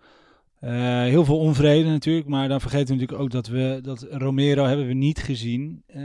[0.60, 4.64] Eh, heel veel onvrede natuurlijk, maar dan vergeten we natuurlijk ook dat we dat Romero
[4.64, 5.82] hebben we niet gezien.
[5.86, 6.00] Eh,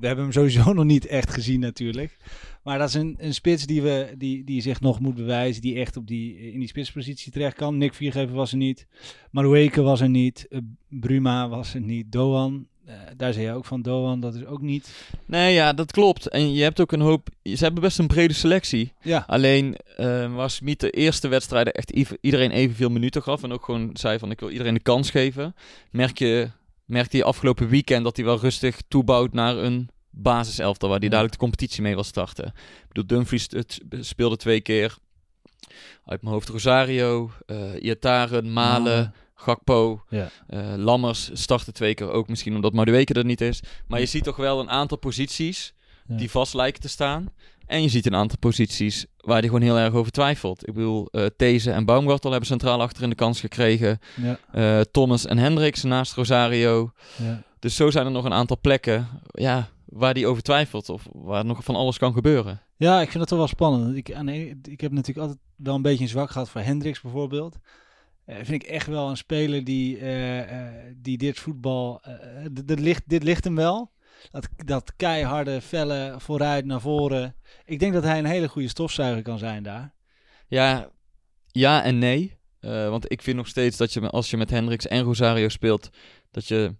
[0.00, 2.16] we hebben hem sowieso nog niet echt gezien natuurlijk.
[2.62, 5.78] Maar dat is een, een spits die, we, die, die zich nog moet bewijzen, die
[5.78, 7.78] echt op die, in die spitspositie terecht kan.
[7.78, 8.86] Nick Viergever was er niet,
[9.30, 10.48] Marueke was er niet,
[10.88, 12.66] Bruma was er niet, Doan.
[12.90, 14.90] Eh, daar zei je ook van Doan, dat is ook niet.
[15.26, 16.28] Nee, ja, dat klopt.
[16.28, 17.28] En je hebt ook een hoop...
[17.42, 18.92] Ze hebben best een brede selectie.
[19.02, 23.42] Ja, Alleen eh waar Smit de eerste wedstrijden echt iedereen evenveel minuten gaf.
[23.42, 25.54] En ook gewoon zei van ik wil iedereen de kans geven.
[25.90, 26.50] Merk je,
[26.84, 30.88] merkte je afgelopen weekend dat hij wel rustig toebouwt naar een basiselftal.
[30.88, 31.12] Waar hij Ja.
[31.12, 32.44] dadelijk de competitie mee wil starten.
[32.46, 34.96] Ik bedoel, Dumfries het speelde twee keer.
[36.04, 40.28] Uit mijn hoofd Rosario, eh Iataren, Malen, Gakpo, Ja.
[40.46, 42.28] eh, Lammers starten twee keer ook.
[42.28, 43.62] Misschien omdat Madueke er niet is.
[43.88, 45.74] Maar je ziet toch wel een aantal posities
[46.06, 46.16] Ja.
[46.16, 47.26] die vast lijken te staan.
[47.66, 50.68] En je ziet een aantal posities waar hij gewoon heel erg over twijfelt.
[50.68, 53.98] Ik bedoel, eh These en Baumgartel hebben centraal achterin de kans gekregen.
[54.22, 56.92] ja, Eh, Thomas en Hendricks naast Rosario.
[57.16, 57.42] ja.
[57.58, 60.88] Dus zo zijn er nog een aantal plekken ja, waar hij over twijfelt.
[60.88, 62.60] Of waar nog van alles kan gebeuren.
[62.76, 63.96] Ja, ik vind dat toch wel spannend.
[63.96, 66.60] Ik, aan de ene- ik heb natuurlijk altijd wel een beetje een zwak gehad voor
[66.60, 67.56] Hendricks bijvoorbeeld.
[68.30, 72.02] Eh vind ik echt wel een speler die, eh, eh, die dit voetbal...
[72.52, 73.92] dit, ligt, dit ligt hem wel.
[74.30, 77.34] Dat, dat keiharde, felle, vooruit, naar voren.
[77.64, 79.94] Ik denk dat hij een hele goede stofzuiger kan zijn daar.
[80.46, 80.90] Ja,
[81.46, 82.38] ja en nee.
[82.60, 85.90] Want ik vind nog steeds dat je als je met Hendricks en Rosario speelt,
[86.30, 86.74] dat je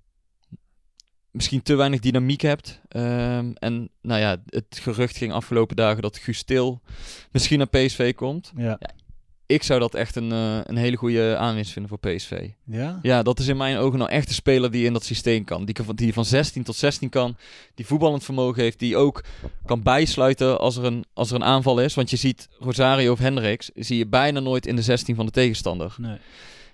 [1.30, 2.80] misschien te weinig dynamiek hebt.
[2.88, 6.80] Ehm, en nou ja, het gerucht ging afgelopen dagen dat Guus Til
[7.32, 8.52] misschien naar PSV komt.
[8.56, 8.78] Ja.
[9.50, 12.48] Ik zou dat echt een, eh, een hele goede aanwinst vinden voor PSV.
[12.64, 12.98] Ja?
[13.02, 15.64] Ja, dat is in mijn ogen nou echt een speler die in dat systeem kan.
[15.64, 17.36] Die, kan- die van 16 tot 16 kan.
[17.74, 18.78] Die voetballend vermogen heeft.
[18.78, 19.24] Die ook
[19.66, 21.94] kan bijsluiten als er, een, als er een aanval is.
[21.94, 23.70] Want je ziet Rosario of Hendricks.
[23.74, 25.94] Zie je bijna nooit in de 16 van de tegenstander.
[25.98, 26.16] Nee.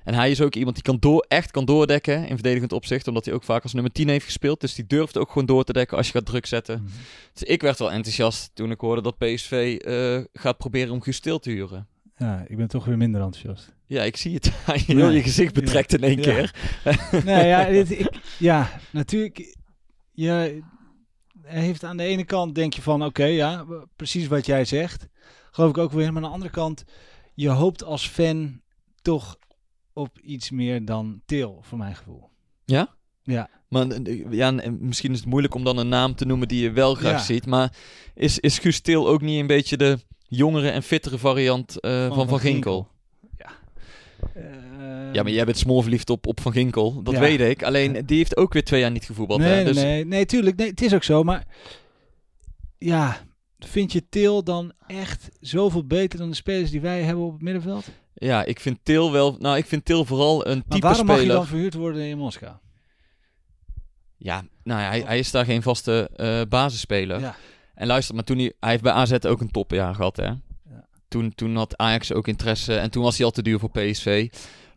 [0.05, 3.09] En hij is ook iemand die kan door, echt kan doordekken in verdedigend opzicht.
[3.09, 4.61] Omdat hij ook vaak als nummer 10 heeft gespeeld.
[4.61, 6.83] Dus die durft ook gewoon door te dekken als je gaat druk zetten.
[6.83, 6.93] Mhm.
[7.33, 11.21] Dus ik werd wel enthousiast toen ik hoorde dat PSV eh, gaat proberen om Guus
[11.21, 11.87] Til te huren.
[12.17, 13.75] Ja, ik ben toch weer minder enthousiast.
[13.87, 14.53] Ja, ik zie het.
[14.87, 15.09] Heel Ja.
[15.09, 16.23] je gezicht betrekt in één Ja.
[16.23, 16.55] keer.
[17.25, 19.57] nee, ja, dit, ik, ja, natuurlijk.
[20.13, 20.63] Je
[21.43, 23.65] heeft aan de ene kant denk je van, oké, ja,
[23.97, 25.09] precies wat jij zegt.
[25.51, 26.07] Geloof ik ook weer.
[26.13, 26.85] Maar aan de andere kant,
[27.35, 28.61] je hoopt als fan
[29.03, 29.37] toch
[29.93, 32.31] op iets meer dan Til, voor mijn gevoel.
[32.65, 32.95] Ja?
[33.23, 33.49] Ja.
[33.69, 36.63] Maar eh, ja, en misschien is het moeilijk om dan een naam te noemen die
[36.63, 37.25] je wel graag Ja.
[37.25, 37.47] ziet.
[37.47, 37.73] Maar
[38.15, 39.99] is, is Guus Til ook niet een beetje de
[40.29, 42.89] jongere en fittere variant eh, van Van, Ginkel?
[44.35, 44.43] Eh,
[45.13, 47.03] Ja, maar jij bent smoorverliefd op, op Van Ginkel.
[47.03, 47.21] Dat Ja.
[47.21, 47.63] weet ik.
[47.63, 49.41] Alleen die heeft ook weer twee jaar niet gevoetbald.
[49.41, 49.55] nee, hè?
[49.55, 50.57] nee, Dus nee, nee, tuurlijk.
[50.57, 51.23] Nee, het is ook zo.
[51.23, 51.45] Maar
[52.79, 53.21] ja,
[53.59, 57.43] vind je Til dan echt zoveel beter dan de spelers die wij hebben op het
[57.43, 57.87] middenveld?
[58.15, 59.37] ja, ik vind Til wel...
[59.39, 61.37] Nou, ik vind Til vooral een Maar type waarom mag je speler...
[61.39, 62.53] dan verhuurd worden in Moskou?
[64.17, 67.21] Ja, nou ja, hij, hij is daar geen vaste eh, basisspeler.
[67.21, 67.37] Ja.
[67.77, 68.53] En luister, maar toen hij...
[68.61, 70.31] Hij heeft bij AZ ook een topjaar gehad, hè?
[71.09, 74.29] Toen, toen had Ajax ook interesse en toen was hij al te duur voor PSV.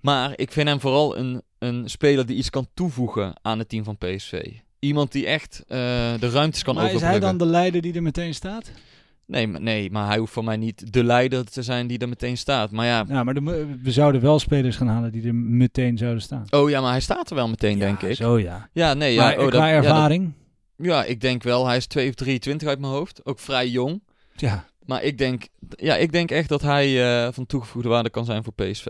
[0.01, 3.83] Maar ik vind hem vooral een, een speler die iets kan toevoegen aan het team
[3.83, 4.41] van PSV.
[4.79, 5.77] Iemand die echt eh,
[6.19, 8.71] de ruimtes kan maar is hij dan de leider die er meteen staat?
[9.25, 12.09] Nee, maar- nee, maar hij hoeft voor mij niet de leider te zijn die er
[12.09, 12.71] meteen staat.
[12.71, 13.41] Maar ja, Ja, maar de,
[13.83, 16.45] we zouden wel spelers gaan halen die er meteen zouden staan.
[16.49, 18.15] oh ja, maar hij staat er wel meteen, denk ik.
[18.15, 18.69] Zo ja.
[18.73, 19.29] Ja, nee, ja.
[19.31, 20.31] oh, qua dat- ja, dat- ervaring?
[20.81, 21.67] Ja, ik denk wel.
[21.67, 23.25] Hij is 2 of 23 uit mijn hoofd.
[23.25, 24.01] Ook vrij jong.
[24.35, 24.65] Ja.
[24.85, 28.43] Maar ik denk, ja, ik denk echt dat hij eh, van toegevoegde waarde kan zijn
[28.43, 28.85] voor PSV.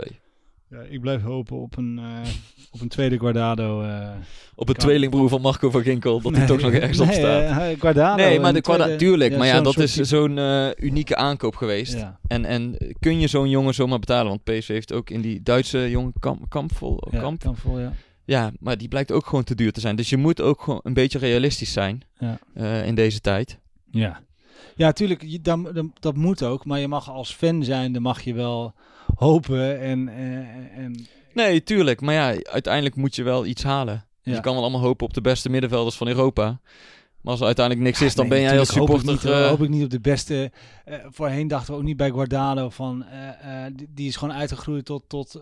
[0.70, 2.30] ja, ik blijf hopen op een, eh,
[2.72, 3.82] op een tweede Guardado.
[3.82, 4.10] eh.
[4.56, 7.76] Op een Kan- tweelingbroer van Marco van Ginkel, dat hij toch nog ergens op staat.
[7.80, 8.24] Guardado.
[8.24, 9.38] nee, maar de Guarda- tweede- tuurlijk.
[9.38, 10.06] maar ja, dat is type.
[10.06, 11.94] zo'n eh, unieke aankoop geweest.
[11.94, 12.20] Ja.
[12.28, 14.28] En, en kun je zo'n jongen zomaar betalen?
[14.28, 17.40] Want PSV heeft ook in die Duitse jongen kamp, kampvol, Ja, kamp.
[17.40, 17.94] kan vol, ja.
[18.30, 19.96] Ja, maar die blijkt ook gewoon te duur te zijn.
[19.96, 22.40] Dus je moet ook gewoon een beetje realistisch zijn Ja.
[22.54, 23.60] eh, in deze tijd.
[23.92, 24.22] Ja,
[24.76, 25.60] ja tuurlijk, dat,
[26.00, 26.66] dat, moet ook.
[26.66, 28.74] Maar je mag als fan zijn, dan mag je wel
[29.16, 29.80] hopen.
[29.80, 32.02] En, eh, en Nee, tuurlijk.
[32.02, 34.06] Maar ja, uiteindelijk moet je wel iets halen.
[34.22, 34.34] Ja.
[34.34, 36.60] Je kan wel allemaal hopen op de beste middenvelders van Europa.
[37.22, 39.40] Maar als er uiteindelijk niks is, dan Nee, ben jij als natuurlijk hoop ik supporter...
[39.40, 40.52] niet, eh, hoop ik niet op de beste.
[40.86, 43.04] eh, voorheen dachten we ook niet bij Guardado van.
[43.06, 45.42] eh, die, die is gewoon uitgegroeid tot, tot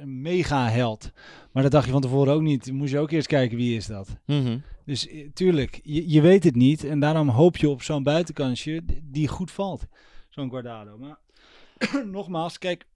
[0.00, 1.10] een mega held.
[1.52, 2.72] Maar dat dacht je van tevoren ook niet.
[2.72, 4.16] Moest je ook eerst kijken wie is dat.
[4.26, 4.58] mhm.
[4.84, 6.84] Dus tuurlijk, je, je weet het niet.
[6.84, 9.86] En daarom hoop je op zo'n buitenkansje die goed valt.
[10.28, 10.98] Zo'n Guardado.
[10.98, 11.18] Maar
[12.12, 12.86] nogmaals, kijk,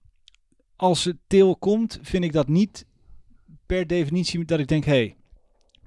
[0.75, 2.85] als het Til komt, vind ik dat niet
[3.65, 5.15] per definitie dat ik denk, hé, hey,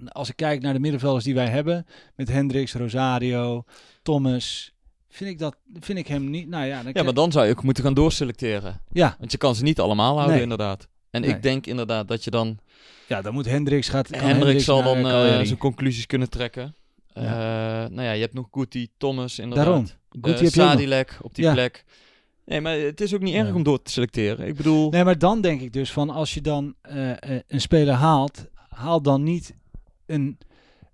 [0.08, 1.86] als ik kijk naar de middenvelders die wij hebben,
[2.16, 3.64] met Hendricks, Rosario,
[4.02, 4.72] Thomas,
[5.08, 6.82] vind ik, dat, vind ik hem niet, nou ja.
[6.82, 8.80] Dan Ja, maar dan zou je ook moeten gaan doorselecteren.
[8.92, 10.42] ja, Want je kan ze niet allemaal houden, Nee.
[10.42, 10.88] inderdaad.
[11.10, 11.30] En Nee.
[11.30, 12.58] ik denk inderdaad dat je dan...
[13.08, 14.08] ja, dan moet Hendricks gaat.
[14.10, 15.46] kan Hendrik zal dan eh, Cagliari.
[15.46, 16.74] zijn conclusies kunnen trekken.
[17.12, 19.64] Eh, nou ja, je hebt nog Guti, Thomas inderdaad.
[19.66, 19.84] Daarom.
[19.84, 20.50] Eh, Guti.
[20.50, 21.52] Sadilek op die Ja.
[21.52, 21.84] plek.
[22.44, 24.46] Nee, maar het is ook niet erg om door te selecteren.
[24.46, 24.90] Ik bedoel...
[24.90, 28.46] Nee, maar dan denk ik dus van als je dan eh, eh, een speler haalt,
[28.68, 29.54] haal dan niet
[30.10, 30.38] een,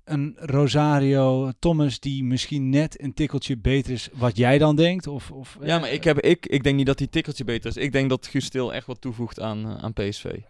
[0.05, 5.07] een Rosario Thomas die misschien net een tikkeltje beter is wat jij dan denkt.
[5.07, 7.71] Of, of, Ja, eh, maar ik, heb, ik, ik denk niet dat die tikkeltje beter
[7.71, 7.77] is.
[7.77, 10.25] Ik denk dat Guus Til echt wat toevoegt aan, eh, aan PSV.
[10.25, 10.41] nee.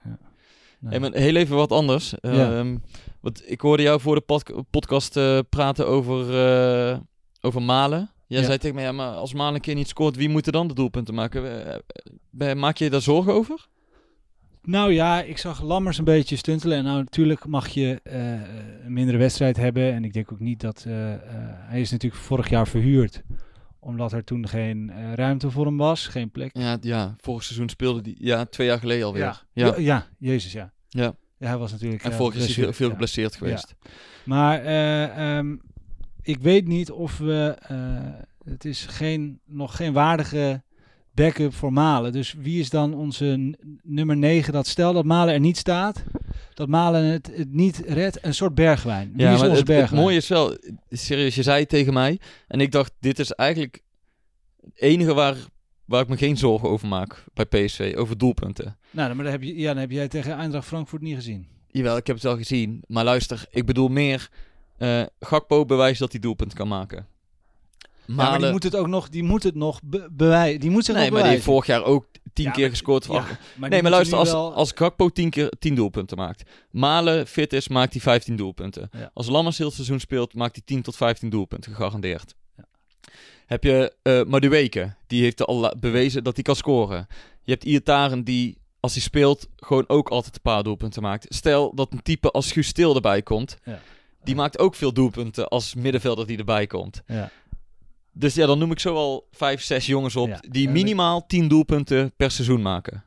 [0.91, 2.15] Hey, maar heel even wat anders.
[2.21, 2.59] Ja.
[2.59, 2.77] Ehm,
[3.21, 6.25] want ik hoorde jou voor de pod- podcast eh, praten over,
[7.41, 8.11] over Malen.
[8.29, 8.47] Jij Ja.
[8.47, 10.69] zei tegen mij, ja, maar als Malen een keer niet scoort, wie moet er dan
[10.69, 11.67] de doelpunten maken?
[12.39, 13.67] Eh, Maak je daar zorgen over?
[14.67, 16.79] Nou ja, ik zag Lammers een beetje stuntelen.
[16.79, 18.33] En nou, natuurlijk mag je eh,
[18.85, 19.93] een mindere wedstrijd hebben.
[19.93, 20.85] En ik denk ook niet dat...
[20.87, 23.23] eh, eh, hij is natuurlijk vorig jaar verhuurd.
[23.79, 26.07] Omdat er toen geen ruimte voor hem was.
[26.07, 26.51] Geen plek.
[26.57, 29.23] Ja, ja, vorig seizoen speelde die, ja, twee jaar geleden alweer.
[29.23, 29.67] Ja, Ja.
[29.67, 29.75] ja.
[29.79, 30.73] ja, jezus ja.
[30.89, 31.15] Ja.
[31.39, 32.05] Ja, hij was natuurlijk...
[32.05, 32.93] En vorig jaar is hij veel, geblesseerd, veel ja.
[32.93, 33.75] geblesseerd geweest.
[34.25, 35.57] Maar eh, ehm,
[36.23, 37.57] ik weet niet of we.
[38.45, 40.63] het is geen, nog geen waardige
[41.17, 42.13] backup voor Malen.
[42.13, 44.53] Dus wie is dan onze nummer 9?
[44.53, 46.05] Dat stel dat Malen er niet staat.
[46.55, 48.25] Dat Malen het, het niet redt.
[48.25, 49.13] Een soort bergwijn.
[49.13, 50.57] Wie Ja, is onze het, het mooie is wel,
[50.91, 52.21] serieus, je zei het tegen mij.
[52.49, 53.83] En ik dacht, dit is eigenlijk
[54.65, 55.37] het enige waar,
[55.85, 57.95] waar ik me geen zorgen over maak bij PSV.
[57.97, 58.77] Over doelpunten.
[58.91, 61.47] Nou, maar dan heb, je, ja, dan heb jij tegen Eindracht Frankfurt niet gezien.
[61.67, 62.83] Jawel, ik heb het wel gezien.
[62.87, 64.29] Maar luister, ik bedoel meer...
[64.79, 67.07] eh Gakpo bewijst dat hij doelpunt kan maken.
[68.07, 70.61] Ja, maar die moet het ook nog, die moet het nog be- bewijzen.
[70.61, 72.71] Die moet zich nee, nog maar die heeft vorig jaar ook tien Ja, keer maar-
[72.71, 73.05] gescoord.
[73.05, 73.27] Ja,
[73.69, 76.51] nee, maar luister, als, wel- als Gakpo tien keer tien doelpunten maakt.
[76.71, 78.89] Malen fit is, maakt hij 15 doelpunten.
[78.93, 79.11] Ja.
[79.15, 82.35] Als Lammers heel het seizoen speelt, maakt hij 10 tot 15 doelpunten, gegarandeerd.
[82.57, 82.65] Ja.
[83.47, 87.07] Heb je eh Madueke, die heeft al bewezen dat hij kan scoren.
[87.43, 91.27] Je hebt Iataren die, als hij speelt, gewoon ook altijd een paar doelpunten maakt.
[91.29, 93.81] Stel dat een type als Guus erbij komt, Ja.
[94.25, 97.03] die maakt ook veel doelpunten als middenvelder die erbij komt.
[97.07, 97.31] Ja.
[98.19, 100.41] Dus ja, dan noem ik zo al vijf, zes jongens op Ja.
[100.49, 103.05] die Ja, minimaal 10 doelpunten per seizoen maken.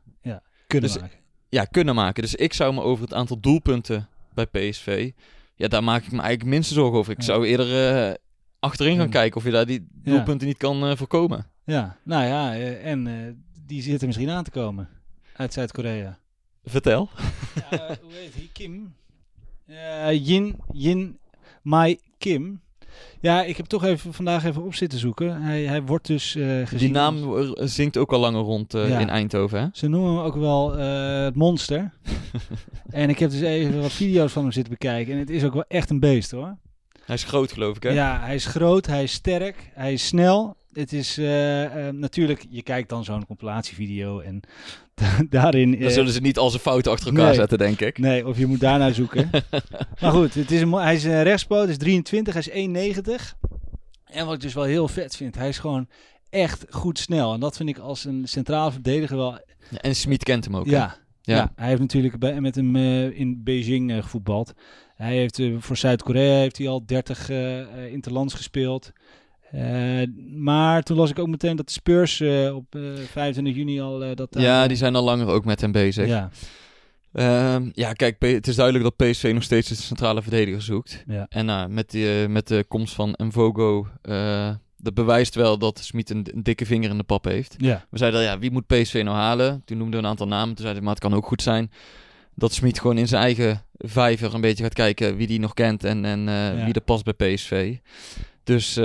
[0.67, 1.17] kunnen dus- maken.
[1.50, 2.24] Ja, kunnen maken.
[2.24, 5.12] Dus ik zou me over het aantal doelpunten bij PSV,
[5.56, 7.12] ja, daar maak ik me eigenlijk minste zorgen over.
[7.12, 7.24] Ik Ja.
[7.26, 8.13] zou eerder eh,
[8.60, 9.12] achterin gaan Ja.
[9.12, 10.12] kijken of je daar die Ja.
[10.12, 11.45] doelpunten niet kan eh, voorkomen.
[11.65, 13.13] Ja, nou ja, eh, en eh,
[13.65, 14.89] die zit er misschien aan te komen.
[15.36, 16.19] Uit Zuid-Korea.
[16.63, 17.10] Vertel.
[17.72, 18.50] Ja, hoe heet hij?
[18.54, 18.93] Kim?
[19.65, 21.17] Eh, Yin, Yin
[21.62, 22.62] Mai Kim.
[23.19, 25.41] Ja, ik heb toch even vandaag even op zitten zoeken.
[25.41, 26.78] Hij, hij wordt dus eh, gezien...
[26.78, 28.99] Die naam eh, zingt ook al langer rond eh, Ja.
[28.99, 29.67] in Eindhoven, hè?
[29.73, 31.91] Ze noemen hem ook wel het monster.
[32.89, 35.13] en ik heb dus even wat video's van hem zitten bekijken.
[35.13, 36.58] En het is ook wel echt een beest hoor.
[37.06, 37.89] Hij is groot, geloof ik, hè?
[37.89, 40.58] Ja, hij is groot, hij is sterk, hij is snel.
[40.73, 44.41] Het is eh, eh, natuurlijk, je kijkt dan zo'n compilatievideo en
[45.29, 45.71] daarin...
[45.71, 47.36] Dan eh, zullen ze niet al zijn fouten achter elkaar nee.
[47.36, 47.97] zetten, denk ik.
[47.97, 49.29] Nee, of je moet daarnaar zoeken.
[50.01, 53.01] maar goed, het is een, hij is een rechtspoot, hij is 23, hij is 1,90.
[54.05, 55.88] En wat ik dus wel heel vet vind, hij is gewoon
[56.29, 57.33] echt goed snel.
[57.33, 59.31] En dat vind ik als een centraal verdediger wel...
[59.69, 61.35] Ja, en Smit kent hem ook, ja, ja.
[61.35, 61.52] Ja.
[61.56, 64.54] hij heeft natuurlijk bij, met hem in Beijing gevoetbald.
[64.96, 68.91] Hij heeft voor Zuid-Korea heeft hij al 30 eh eh, interlands gespeeld.
[69.52, 72.81] Eh, maar toen las ik ook meteen dat de Spurs eh, op eh
[73.12, 74.15] 25 juni al...
[74.15, 76.08] dat, Ja, die zijn al langer ook met hem bezig.
[76.08, 76.29] Ja,
[77.13, 81.04] Ehm, ja, kijk, het is duidelijk dat PSV nog steeds een centrale verdediger zoekt.
[81.08, 81.25] Ja.
[81.29, 83.87] En met, die, met de komst van Mvogo,
[84.77, 87.56] dat bewijst wel dat Smit een, een dikke vinger in de pap heeft.
[87.58, 87.85] Ja.
[87.89, 89.62] We zeiden, ja, wie moet PSV nou halen?
[89.65, 90.47] Toen noemden we een aantal namen.
[90.47, 91.71] Toen zeiden we, maar het kan ook goed zijn
[92.35, 95.83] dat Smit gewoon in zijn eigen vijver een beetje gaat kijken wie die nog kent
[95.83, 96.65] en, en Ja.
[96.65, 97.77] wie er past bij PSV.
[98.43, 98.75] Dus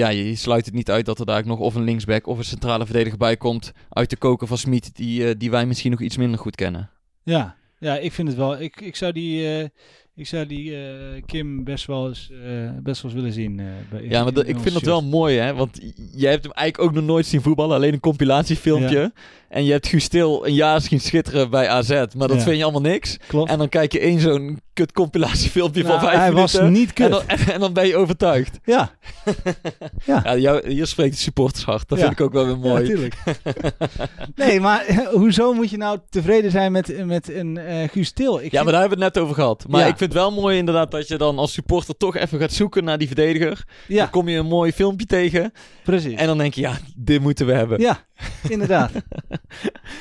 [0.00, 2.38] ja, je, je sluit het niet uit dat er daar nog of een linksback of
[2.38, 5.90] een centrale verdediger bij komt uit de koker van Smit, die, eh, die wij misschien
[5.90, 6.90] nog iets minder goed kennen.
[7.22, 8.60] Ja, ja, ik vind het wel.
[8.60, 9.64] Ik, ik zou die, eh,
[10.14, 12.32] ik zou die eh, Kim best wel eens,
[12.82, 13.56] best wel eens willen zien.
[13.90, 15.54] bij, Ja, maar dat- ik vind dat wel mooi, hè?
[15.54, 15.78] Want
[16.12, 19.12] jij hebt hem eigenlijk ook nog nooit zien voetballen, alleen een compilatiefilmpje.
[19.48, 22.42] En je hebt Guus Til een jaar zien schitteren bij AZ, maar dat Ja.
[22.42, 23.16] vind je allemaal niks.
[23.26, 23.50] Klopt.
[23.50, 26.60] En dan kijk je één zo'n kut compilatiefilmpje Nou, van vijf hij minuten.
[26.60, 27.04] was niet kut.
[27.06, 28.58] En dan, en, en dan ben je overtuigd.
[28.64, 28.90] Ja,
[30.04, 31.88] Ja, jou, hier spreekt het supportershart.
[31.88, 32.04] Dat Ja.
[32.06, 32.82] vind ik ook wel weer mooi.
[32.82, 33.14] Ja, tuurlijk.
[34.34, 38.34] nee, maar eh, hoezo moet je nou tevreden zijn met, met een eh Guus Til?
[38.36, 39.64] Ik ja, vind- maar daar hebben we het net over gehad.
[39.68, 39.86] Maar Ja.
[39.86, 42.84] ik vind het wel mooi inderdaad dat je dan als supporter toch even gaat zoeken
[42.84, 43.64] naar die verdediger.
[43.88, 45.52] ja, Dan kom je een mooi filmpje tegen.
[45.84, 46.14] precies.
[46.18, 47.80] En dan denk je, ja, dit moeten we hebben.
[47.80, 48.04] ja,
[48.48, 48.90] inderdaad.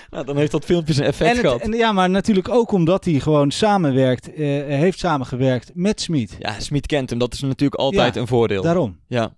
[0.09, 1.61] Nou, dan heeft dat filmpje zijn effect en het, gehad.
[1.61, 6.35] en, ja, maar natuurlijk ook omdat hij gewoon samenwerkt, eh, heeft samengewerkt met Smit.
[6.39, 7.19] Ja, Smit kent hem.
[7.19, 8.61] Dat is natuurlijk altijd Ja, een voordeel.
[8.61, 8.99] Daarom.
[9.07, 9.33] Ja.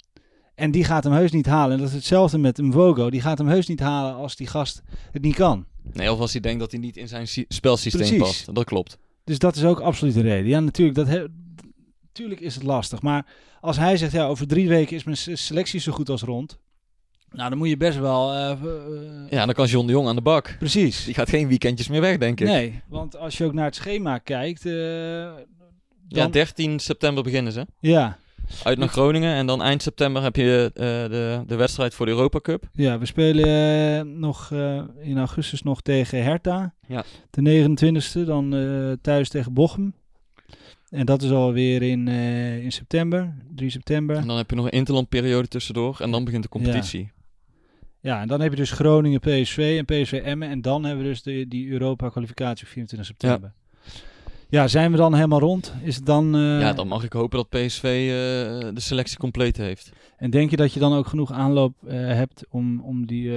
[0.55, 1.71] En die gaat hem heus niet halen.
[1.75, 3.09] En dat is hetzelfde met Mvogo.
[3.09, 5.65] Die gaat hem heus niet halen als die gast het niet kan.
[5.93, 8.19] Nee, of als hij denkt dat hij niet in zijn sy- spelsysteem Precies.
[8.19, 8.55] past.
[8.55, 8.97] Dat klopt.
[9.23, 10.47] Dus dat is ook absoluut een reden.
[10.49, 11.07] Ja, natuurlijk, dat
[12.05, 13.01] natuurlijk is het lastig.
[13.01, 13.25] Maar
[13.61, 16.59] als hij zegt, ja, over drie weken is mijn se- selectie zo goed als rond.
[17.32, 18.32] Nou, dan moet je best wel...
[18.34, 18.57] eh, eh,
[19.29, 20.55] Ja, dan kan John de Jong aan de bak.
[20.59, 21.05] Precies.
[21.05, 22.47] Die gaat geen weekendjes meer weg, denk ik.
[22.47, 24.65] Nee, want als je ook naar het schema kijkt...
[24.65, 25.36] eh, Ja,
[26.07, 27.65] dan, 13 september beginnen ze.
[27.79, 28.17] ja,
[28.63, 29.34] Uit naar Groningen.
[29.36, 32.63] En dan eind september heb je eh, de, de wedstrijd voor de Europa Cup.
[32.73, 33.45] ja, we spelen
[33.99, 36.73] eh, nog eh, in augustus nog tegen Hertha.
[36.88, 37.03] Ja.
[37.29, 37.41] De
[38.21, 39.93] 29e, dan eh, thuis tegen Bochum.
[40.89, 44.15] En dat is alweer in, eh, in september, 3 september.
[44.15, 45.97] En dan heb je nog een interlandperiode tussendoor.
[45.99, 47.11] En dan begint de competitie.
[48.01, 50.49] Ja, en dan heb je dus Groningen, PSV en PSV Emmen.
[50.49, 53.53] En dan hebben we dus de, die Europa-kwalificatie op 24 september.
[54.49, 54.67] Ja.
[54.67, 55.73] zijn we dan helemaal rond?
[55.83, 56.35] Is het dan...
[56.35, 57.89] eh, Ja, dan mag ik hopen dat PSV eh,
[58.73, 59.91] de selectie compleet heeft.
[60.17, 63.31] En denk je dat je dan ook genoeg aanloop eh, hebt om, om die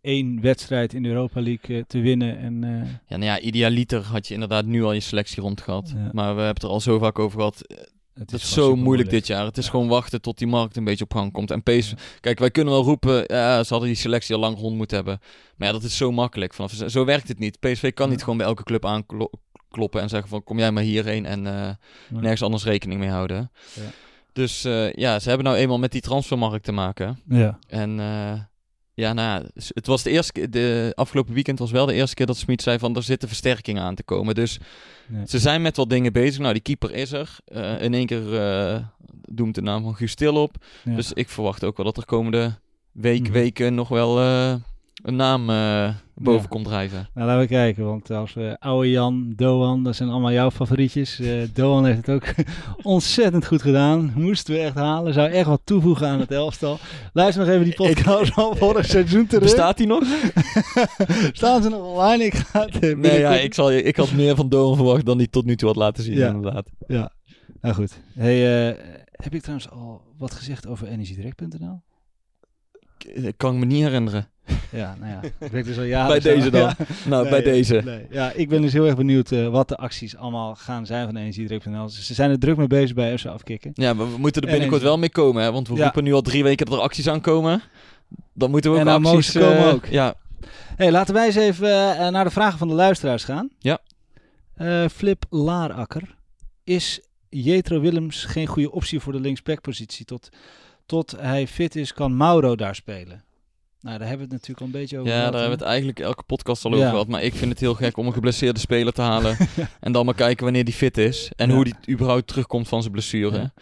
[0.00, 2.38] één wedstrijd in de Europa League te winnen?
[2.38, 2.60] En,
[3.06, 5.92] Ja, nou ja, idealiter had je inderdaad nu al je selectie rond gehad.
[5.96, 6.10] Ja.
[6.12, 7.88] Maar we hebben het er al zo vaak over gehad.
[8.14, 9.44] Het is gewoon zo super moeilijk dit jaar.
[9.44, 9.70] Het is Ja.
[9.70, 11.50] gewoon wachten tot die markt een beetje op gang komt.
[11.50, 14.76] En PSV, kijk, wij kunnen wel roepen, ja, ze hadden die selectie al lang rond
[14.76, 15.18] moeten hebben.
[15.56, 16.54] Maar ja, dat is zo makkelijk.
[16.54, 17.60] Vanaf, zo werkt het niet.
[17.60, 21.26] PSV kan niet gewoon bij elke club aankloppen en zeggen van, kom jij maar hierheen
[21.26, 21.70] en eh,
[22.08, 23.50] nergens anders rekening mee houden.
[23.74, 23.82] Ja.
[24.32, 27.20] Dus eh, ja, ze hebben nou eenmaal met die transfermarkt te maken.
[27.28, 28.32] Ja, En eh,
[28.94, 32.26] ja, nou het was de eerste keer, de afgelopen weekend was wel de eerste keer
[32.26, 34.34] dat Smit zei van, er zitten versterkingen aan te komen.
[34.34, 34.58] Dus
[35.26, 36.40] ze zijn met wat dingen bezig.
[36.40, 37.36] Nou, die keeper is er.
[37.44, 38.78] Eh, in één keer eh,
[39.10, 40.56] doemt de naam van Guus Til op.
[40.84, 40.94] Ja.
[40.96, 42.58] Dus ik verwacht ook wel dat er komende
[42.92, 43.32] week, Mhm.
[43.32, 44.54] weken nog wel eh,
[45.04, 46.46] een naam eh, boven Ja.
[46.48, 47.08] komt drijven.
[47.14, 51.20] Nou, laten we kijken, want als we oude Jan, Doan, dat zijn allemaal jouw favorietjes.
[51.20, 52.34] Eh Doan heeft het ook
[52.82, 54.12] ontzettend goed gedaan.
[54.16, 55.12] Moesten we echt halen.
[55.12, 56.78] Zou echt wat toevoegen aan het elftal.
[57.12, 59.42] Luister nog even die podcast van vorig seizoen terug.
[59.42, 60.02] Bestaat die nog?
[61.32, 62.24] Staan ze nog online?
[62.24, 65.18] Ik ga het eh, Nee, ja, ik, zal, ik had meer van Doan verwacht dan
[65.18, 66.28] die tot nu toe had laten zien, Ja.
[66.28, 66.68] inderdaad.
[66.86, 67.10] Ja,
[67.60, 68.00] nou goed.
[68.14, 68.78] Hey, eh,
[69.12, 71.80] heb ik trouwens al wat gezegd over energiedirect.nl?
[73.12, 74.28] Ik, kan ik me niet herinneren.
[74.70, 75.46] Ja, nou ja.
[75.50, 76.60] Ik dus al jaren Bij deze dan.
[76.62, 76.74] Ja.
[77.06, 77.80] Nou, Nee, bij deze.
[77.84, 78.06] nee.
[78.10, 81.16] Ja, ik ben dus heel erg benieuwd eh, wat de acties allemaal gaan zijn van
[81.16, 81.88] energiedirect.nl.
[81.88, 83.70] Ze zijn er druk mee bezig bij FC Afkikken.
[83.74, 85.52] Ja, maar we moeten er En binnenkort wel mee komen, hè?
[85.52, 85.82] Want we Ja.
[85.82, 87.62] roepen nu al drie weken dat er acties aankomen.
[88.32, 89.32] Dan moeten we ook En acties...
[89.32, 89.86] ze komen eh, ook.
[89.86, 90.14] Ja,
[90.76, 93.50] Hey, laten wij eens even eh, naar de vragen van de luisteraars gaan.
[93.58, 93.78] Ja.
[94.90, 96.14] Flip Laarakker.
[96.64, 100.04] Is Jetro Willems geen goede optie voor de linksbackpositie?
[100.04, 100.28] Tot,
[100.86, 103.24] tot hij fit is, kan Mauro daar spelen?
[103.80, 105.64] Nou, daar hebben we het natuurlijk al een beetje over Ja, gehad, daar hebben we
[105.64, 106.90] het eigenlijk elke podcast al over Ja.
[106.90, 107.08] gehad.
[107.08, 109.36] Maar ik vind het heel gek om een geblesseerde speler te halen.
[109.80, 111.30] En dan maar kijken wanneer die fit is.
[111.36, 111.54] En Ja.
[111.54, 113.52] hoe die überhaupt terugkomt van zijn blessure.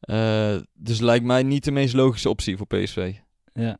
[0.00, 3.14] Eh, dus lijkt mij niet de meest logische optie voor PSV.
[3.52, 3.76] Ja.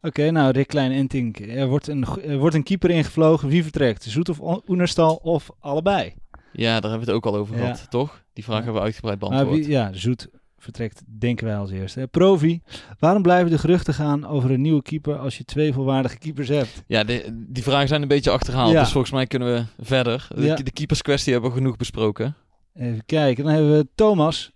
[0.00, 1.38] Oké, nou Rick Klein en Tink.
[1.38, 3.48] Er wordt, een, er wordt een keeper ingevlogen.
[3.48, 4.02] Wie vertrekt?
[4.04, 6.14] Zoet of Oenerstal of allebei?
[6.52, 8.22] Ja, daar hebben we het ook al over gehad, toch?
[8.32, 9.48] Die vraag hebben we uitgebreid beantwoord.
[9.58, 10.28] wie, ja, Zoet
[10.66, 12.08] vertrekt denken wij als eerste.
[12.10, 12.60] Provi,
[12.98, 16.82] waarom blijven de geruchten gaan over een nieuwe keeper als je twee volwaardige keepers hebt?
[16.86, 18.72] Ja, de- die vragen zijn een beetje achterhaald.
[18.72, 18.80] Ja.
[18.80, 20.28] Dus volgens mij kunnen we verder.
[20.34, 20.54] De, Ja.
[20.54, 22.34] de keeperskwestie hebben we genoeg besproken.
[22.74, 24.52] Even kijken, dan hebben we Thomas.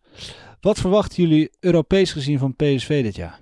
[0.60, 3.40] Wat verwachten jullie Europees gezien van PSV dit jaar?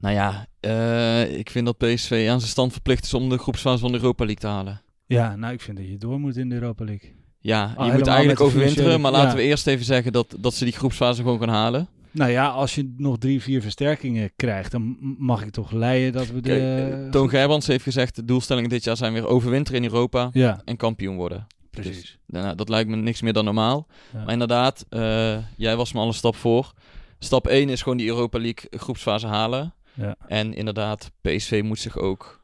[0.00, 3.78] Nou ja, eh, ik vind dat PSV aan zijn stand verplicht is om de groepsfase
[3.78, 4.82] van de Europa League te halen.
[5.06, 7.12] Ja, nou, ik vind dat je door moet in de Europa League.
[7.44, 9.00] Ja, Ah, je helemaal moet eigenlijk overwinteren.
[9.00, 9.34] Maar laten ja.
[9.36, 11.88] we eerst even zeggen dat, dat ze die groepsfase gewoon gaan halen.
[12.10, 16.26] Nou ja, als je nog drie, vier versterkingen krijgt, dan mag ik toch leiden dat
[16.26, 16.48] we de...
[16.48, 20.30] Kijk, eh, Toon Gerbrands heeft gezegd, de doelstellingen dit jaar zijn weer overwinteren in Europa
[20.32, 21.46] Ja, en kampioen worden.
[21.70, 22.00] precies.
[22.00, 23.86] Dus, nou, dat lijkt me niks meer dan normaal.
[24.12, 24.18] Ja.
[24.24, 26.72] Maar inderdaad, eh, jij was me al een stap voor.
[27.18, 29.74] Stap 1 is gewoon die Europa League groepsfase halen.
[29.94, 30.16] Ja.
[30.28, 32.40] En inderdaad, PSV moet zich ook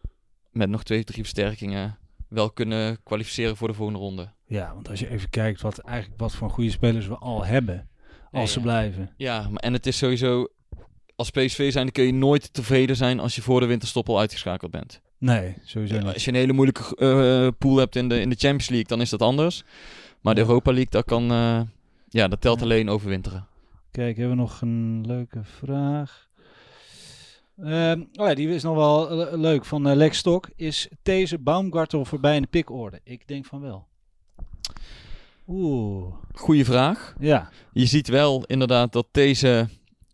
[0.50, 1.98] met nog twee, drie versterkingen
[2.30, 4.32] wel kunnen kwalificeren voor de volgende ronde.
[4.46, 7.88] Ja, want als je even kijkt wat, eigenlijk wat voor goede spelers we al hebben,
[8.30, 8.64] als ze ja.
[8.64, 9.10] blijven.
[9.16, 10.46] Ja, maar, en het is sowieso,
[11.16, 14.70] als PSV zijn, kun je nooit tevreden zijn als je voor de winterstop al uitgeschakeld
[14.70, 15.00] bent.
[15.18, 16.12] Nee, sowieso Ja, niet.
[16.12, 19.00] als je een hele moeilijke eh, pool hebt in de, in de Champions League, dan
[19.00, 19.64] is dat anders.
[20.20, 20.40] Maar de.
[20.40, 21.60] Europa League, dat kan, eh,
[22.08, 22.64] ja, dat telt Ja.
[22.64, 23.46] alleen overwinteren.
[23.90, 26.28] Kijk, hebben we nog een leuke vraag.
[27.62, 29.64] Oh ja, die is nog wel le- leuk.
[29.64, 30.48] Van eh, Lex Stok.
[30.56, 33.00] Is deze Baumgartel voorbij in de pikorde?
[33.04, 33.86] Ik denk van wel.
[35.48, 36.14] Oeh.
[36.32, 37.14] Goeie vraag.
[37.18, 37.48] Ja.
[37.72, 39.68] Je ziet wel inderdaad dat deze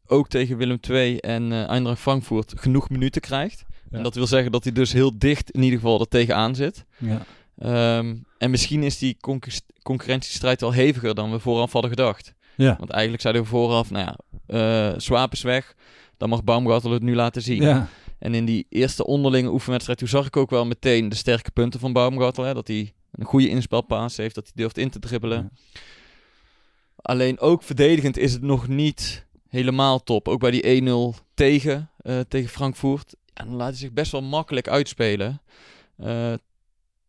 [0.06, 3.64] ook tegen Willem II en eh Eindracht Frankfurt genoeg minuten krijgt.
[3.90, 3.96] Ja.
[3.96, 6.84] En dat wil zeggen dat hij dus heel dicht in ieder geval er tegenaan zit.
[6.98, 7.22] ja.
[7.58, 12.34] Ehm, en misschien is die concur- concurrentiestrijd wel heviger dan we vooraf hadden gedacht.
[12.56, 12.76] Ja.
[12.78, 14.14] Want eigenlijk zeiden we vooraf, nou
[14.46, 15.74] ja, Swaap is weg.
[16.16, 17.62] Dan mag Baumgartel het nu laten zien.
[17.62, 17.88] Ja.
[18.18, 21.80] En in die eerste onderlinge oefenwedstrijd, toen zag ik ook wel meteen de sterke punten
[21.80, 22.44] van Baumgartel.
[22.44, 22.54] Hè?
[22.54, 25.50] Dat hij een goede inspelpaas heeft, dat hij durft in te dribbelen.
[26.96, 30.28] Alleen ook verdedigend is het nog niet helemaal top.
[30.28, 33.14] Ook bij die 1-0 tegen, eh, tegen Frankfurt.
[33.32, 35.42] Dan laat hij zich best wel makkelijk uitspelen.
[35.96, 36.32] Eh,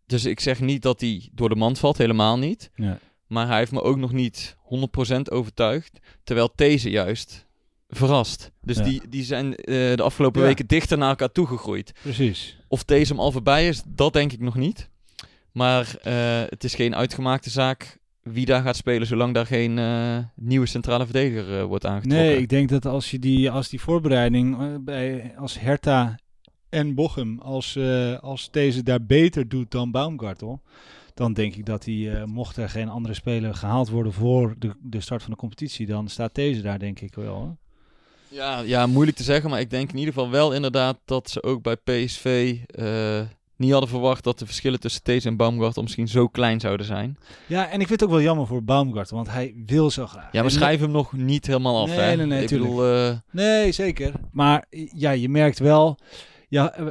[0.05, 2.71] dus ik zeg niet dat hij door de mand valt, helemaal niet.
[2.75, 2.99] Ja.
[3.27, 5.99] Maar hij heeft me ook nog niet 100% overtuigd.
[6.23, 7.46] Terwijl deze juist
[7.89, 8.51] verrast.
[8.61, 8.83] Dus Ja.
[8.83, 10.47] die, die zijn eh, de afgelopen Ja.
[10.47, 11.93] weken dichter naar elkaar toegegroeid.
[12.01, 12.57] Precies.
[12.67, 14.89] Of deze hem al voorbij is, dat denk ik nog niet.
[15.51, 16.13] Maar eh,
[16.49, 21.03] het is geen uitgemaakte zaak wie daar gaat spelen, zolang daar geen eh, nieuwe centrale
[21.03, 22.25] verdediger wordt aangetrokken.
[22.27, 26.19] Nee, ik denk dat als je die, als die voorbereiding bij, als Hertha
[26.69, 27.77] en Bochum, als,
[28.21, 30.61] als deze daar beter doet dan Baumgartel,
[31.13, 34.71] dan denk ik dat hij, eh, mocht er geen andere speler gehaald worden voor de,
[34.81, 37.57] de start van de competitie, dan staat deze daar denk ik wel.
[38.29, 41.43] Ja, ja, moeilijk te zeggen, maar ik denk in ieder geval wel inderdaad dat ze
[41.43, 43.21] ook bij PSV eh,
[43.55, 47.17] niet hadden verwacht dat de verschillen tussen deze en Baumgartel misschien zo klein zouden zijn.
[47.45, 50.23] Ja, en ik vind het ook wel jammer voor Baumgartel, want hij wil zo graag.
[50.23, 52.15] Ja, maar En- schrijf hem nog niet helemaal af, Nee, hè?
[52.15, 54.13] nee, nee, ik bedoel, eh, Nee, zeker.
[54.31, 54.65] Maar
[54.95, 55.97] ja, je merkt wel.
[56.49, 56.85] Ja, eh,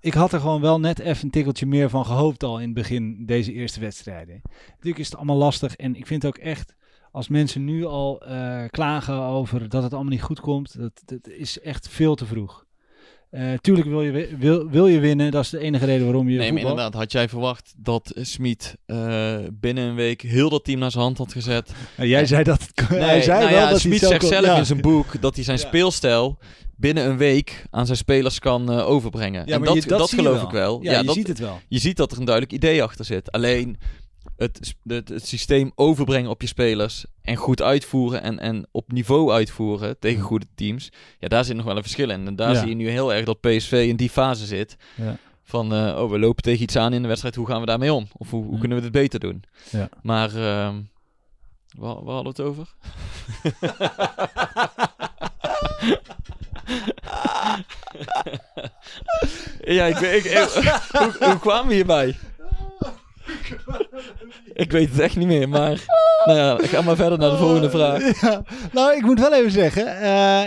[0.00, 2.74] ik had er gewoon wel net even een tikkeltje meer van gehoopt al in het
[2.74, 4.40] begin deze eerste wedstrijden.
[4.68, 6.74] Natuurlijk is het allemaal lastig en ik vind ook echt.
[7.16, 11.28] Als mensen nu al eh, klagen over dat het allemaal niet goed komt, dat, dat
[11.28, 12.64] is echt veel te vroeg.
[13.30, 16.28] Eh, tuurlijk wil je, wi- wil, wil je winnen, dat is de enige reden waarom
[16.28, 20.64] je nee, maar inderdaad, had jij verwacht dat Smit eh, binnen een week heel dat
[20.64, 21.72] team naar zijn hand had gezet?
[21.96, 24.56] Jij zei dat Nee, hij zei nou wel ja, dat Smit zegt kon- zelf ja.
[24.56, 25.66] in zijn boek dat hij zijn Ja.
[25.66, 26.38] speelstijl
[26.76, 29.46] binnen een week aan zijn spelers kan overbrengen.
[29.46, 30.82] Ja, en maar dat, je- dat, geloof ik wel.
[30.82, 31.60] Ja, je dat, ziet het wel.
[31.68, 33.32] je ziet dat er een duidelijk idee achter zit.
[33.32, 33.76] Alleen
[34.36, 39.32] het, het, het systeem overbrengen op je spelers en goed uitvoeren en, en op niveau
[39.32, 40.88] uitvoeren tegen goede teams.
[41.18, 42.26] Ja, daar zit nog wel een verschil in.
[42.26, 42.58] En daar Ja.
[42.58, 44.76] zie je nu heel erg dat PSV in die fase zit.
[44.94, 45.16] Ja.
[45.44, 47.34] Van, eh, oh, we lopen tegen iets aan in de wedstrijd.
[47.34, 48.08] Hoe gaan we daarmee om?
[48.12, 49.42] Of hoe, kunnen we dit beter doen?
[49.70, 49.88] Ja.
[50.02, 50.76] Maar, ehm
[51.78, 52.74] waar, waar hadden we het over?
[59.74, 62.16] ja, ik, weet- ik, ik- hoe, hoe kwamen we hierbij?
[64.52, 65.84] Ik weet het echt niet meer, maar...
[66.24, 68.20] Nou ja, ik ga maar verder naar de volgende vraag.
[68.20, 70.00] Ja, nou, ik moet wel even zeggen.
[70.00, 70.42] eh,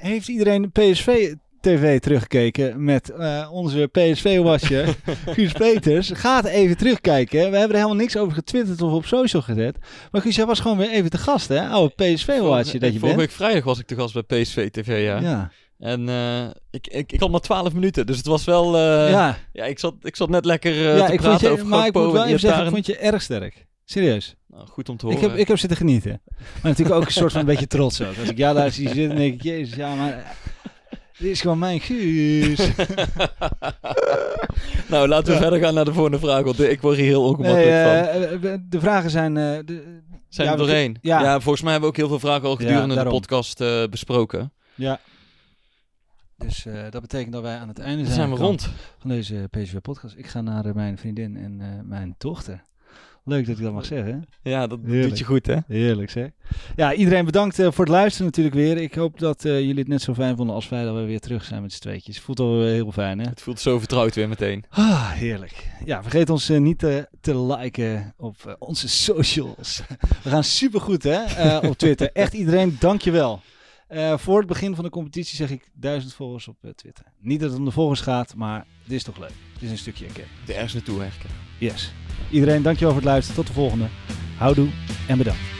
[0.00, 4.94] heeft iedereen PSV TV teruggekeken met eh, onze PSV-watcher
[5.34, 6.10] Guus Peters?
[6.14, 7.38] Gaat even terugkijken.
[7.38, 9.76] We hebben er helemaal niks over getwitterd of op social gezet.
[10.10, 11.68] Maar Guus, jij was gewoon weer even te gast, hè?
[11.68, 13.16] Oude PSV-watcher dat je Vorige bent.
[13.16, 15.20] week vrijdag was ik te gast bij PSV TV, ja.
[15.20, 15.50] Ja.
[15.84, 18.76] En eh, ik, ik, ik had maar 12 minuten, dus het was wel...
[18.76, 19.38] eh, ja.
[19.52, 21.66] ja, ik, zat, ik zat net lekker eh, ja te ik vond praten je, over
[21.66, 23.66] maar ik moet wel en even zeggen, ik vond je erg sterk.
[23.84, 24.34] Serieus.
[24.48, 25.20] Nou, goed om te horen.
[25.22, 26.20] Ik heb, ik heb zitten genieten.
[26.38, 28.18] Maar natuurlijk ook een soort van een beetje trots ook.
[28.20, 30.36] Als ik jou daar zie zitten, denk ik, jezus, ja, maar...
[31.18, 32.58] Dit is gewoon mijn Guus.
[34.88, 35.38] nou, laten we Ja.
[35.40, 38.22] verder gaan naar de volgende vraag, want ik word hier heel Nee, ongemakkelijk van.
[38.22, 39.34] eh, we- de vragen zijn...
[39.34, 40.98] de, Zijn ja, we- doorheen?
[41.00, 41.20] ja.
[41.22, 41.40] Ja.
[41.40, 43.58] volgens mij hebben we ook heel veel vragen al gedurende de podcast
[43.90, 44.52] besproken.
[44.74, 45.00] ja.
[46.46, 48.70] Dus eh, dat betekent dat wij aan het einde zijn, zijn we rond.
[48.98, 50.14] van deze PSV-podcast.
[50.18, 52.64] Ik ga naar eh, mijn vriendin en eh, mijn dochter
[53.26, 54.24] Leuk dat ik dat mag zeggen.
[54.42, 55.08] Ja, dat Heerlijk.
[55.08, 55.56] doet je goed, hè?
[55.66, 56.30] Heerlijk zeg.
[56.76, 58.76] Ja, iedereen bedankt voor het luisteren natuurlijk weer.
[58.76, 61.44] Ik hoop dat jullie het net zo fijn vonden als wij dat we weer terug
[61.44, 62.20] zijn met z'n tweetjes.
[62.20, 63.28] Voelt al heel fijn hè?
[63.28, 64.64] Het voelt zo vertrouwd weer meteen.
[64.68, 65.70] Ah, heerlijk.
[65.84, 66.78] Ja, vergeet ons niet
[67.20, 69.82] te liken op onze socials.
[70.22, 72.10] We gaan supergoed hè, op Twitter.
[72.12, 73.40] Echt iedereen, dankjewel.
[73.88, 77.04] Eh voor het begin van de competitie zeg ik duizend volgers op eh, Twitter.
[77.18, 79.32] Niet dat het om de volgers gaat, maar dit is toch leuk.
[79.52, 80.34] Het is een stukje erkenning.
[80.46, 81.30] De ergens naartoe werken.
[81.58, 81.92] Yes.
[82.30, 83.36] Iedereen, dankjewel voor het luisteren.
[83.36, 83.88] Tot de volgende.
[84.36, 84.68] Houdoe
[85.08, 85.52] en bedankt.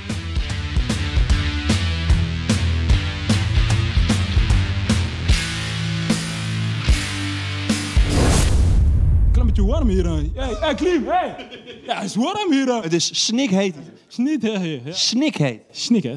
[9.55, 10.07] Beetje warm hier.
[10.07, 11.49] Hey, hey, Klim, hey.
[11.87, 12.83] Ja, het is warm hier.
[12.83, 13.75] Het is snikheet.
[14.09, 15.63] Snikheet.
[15.71, 16.17] Snik, hè.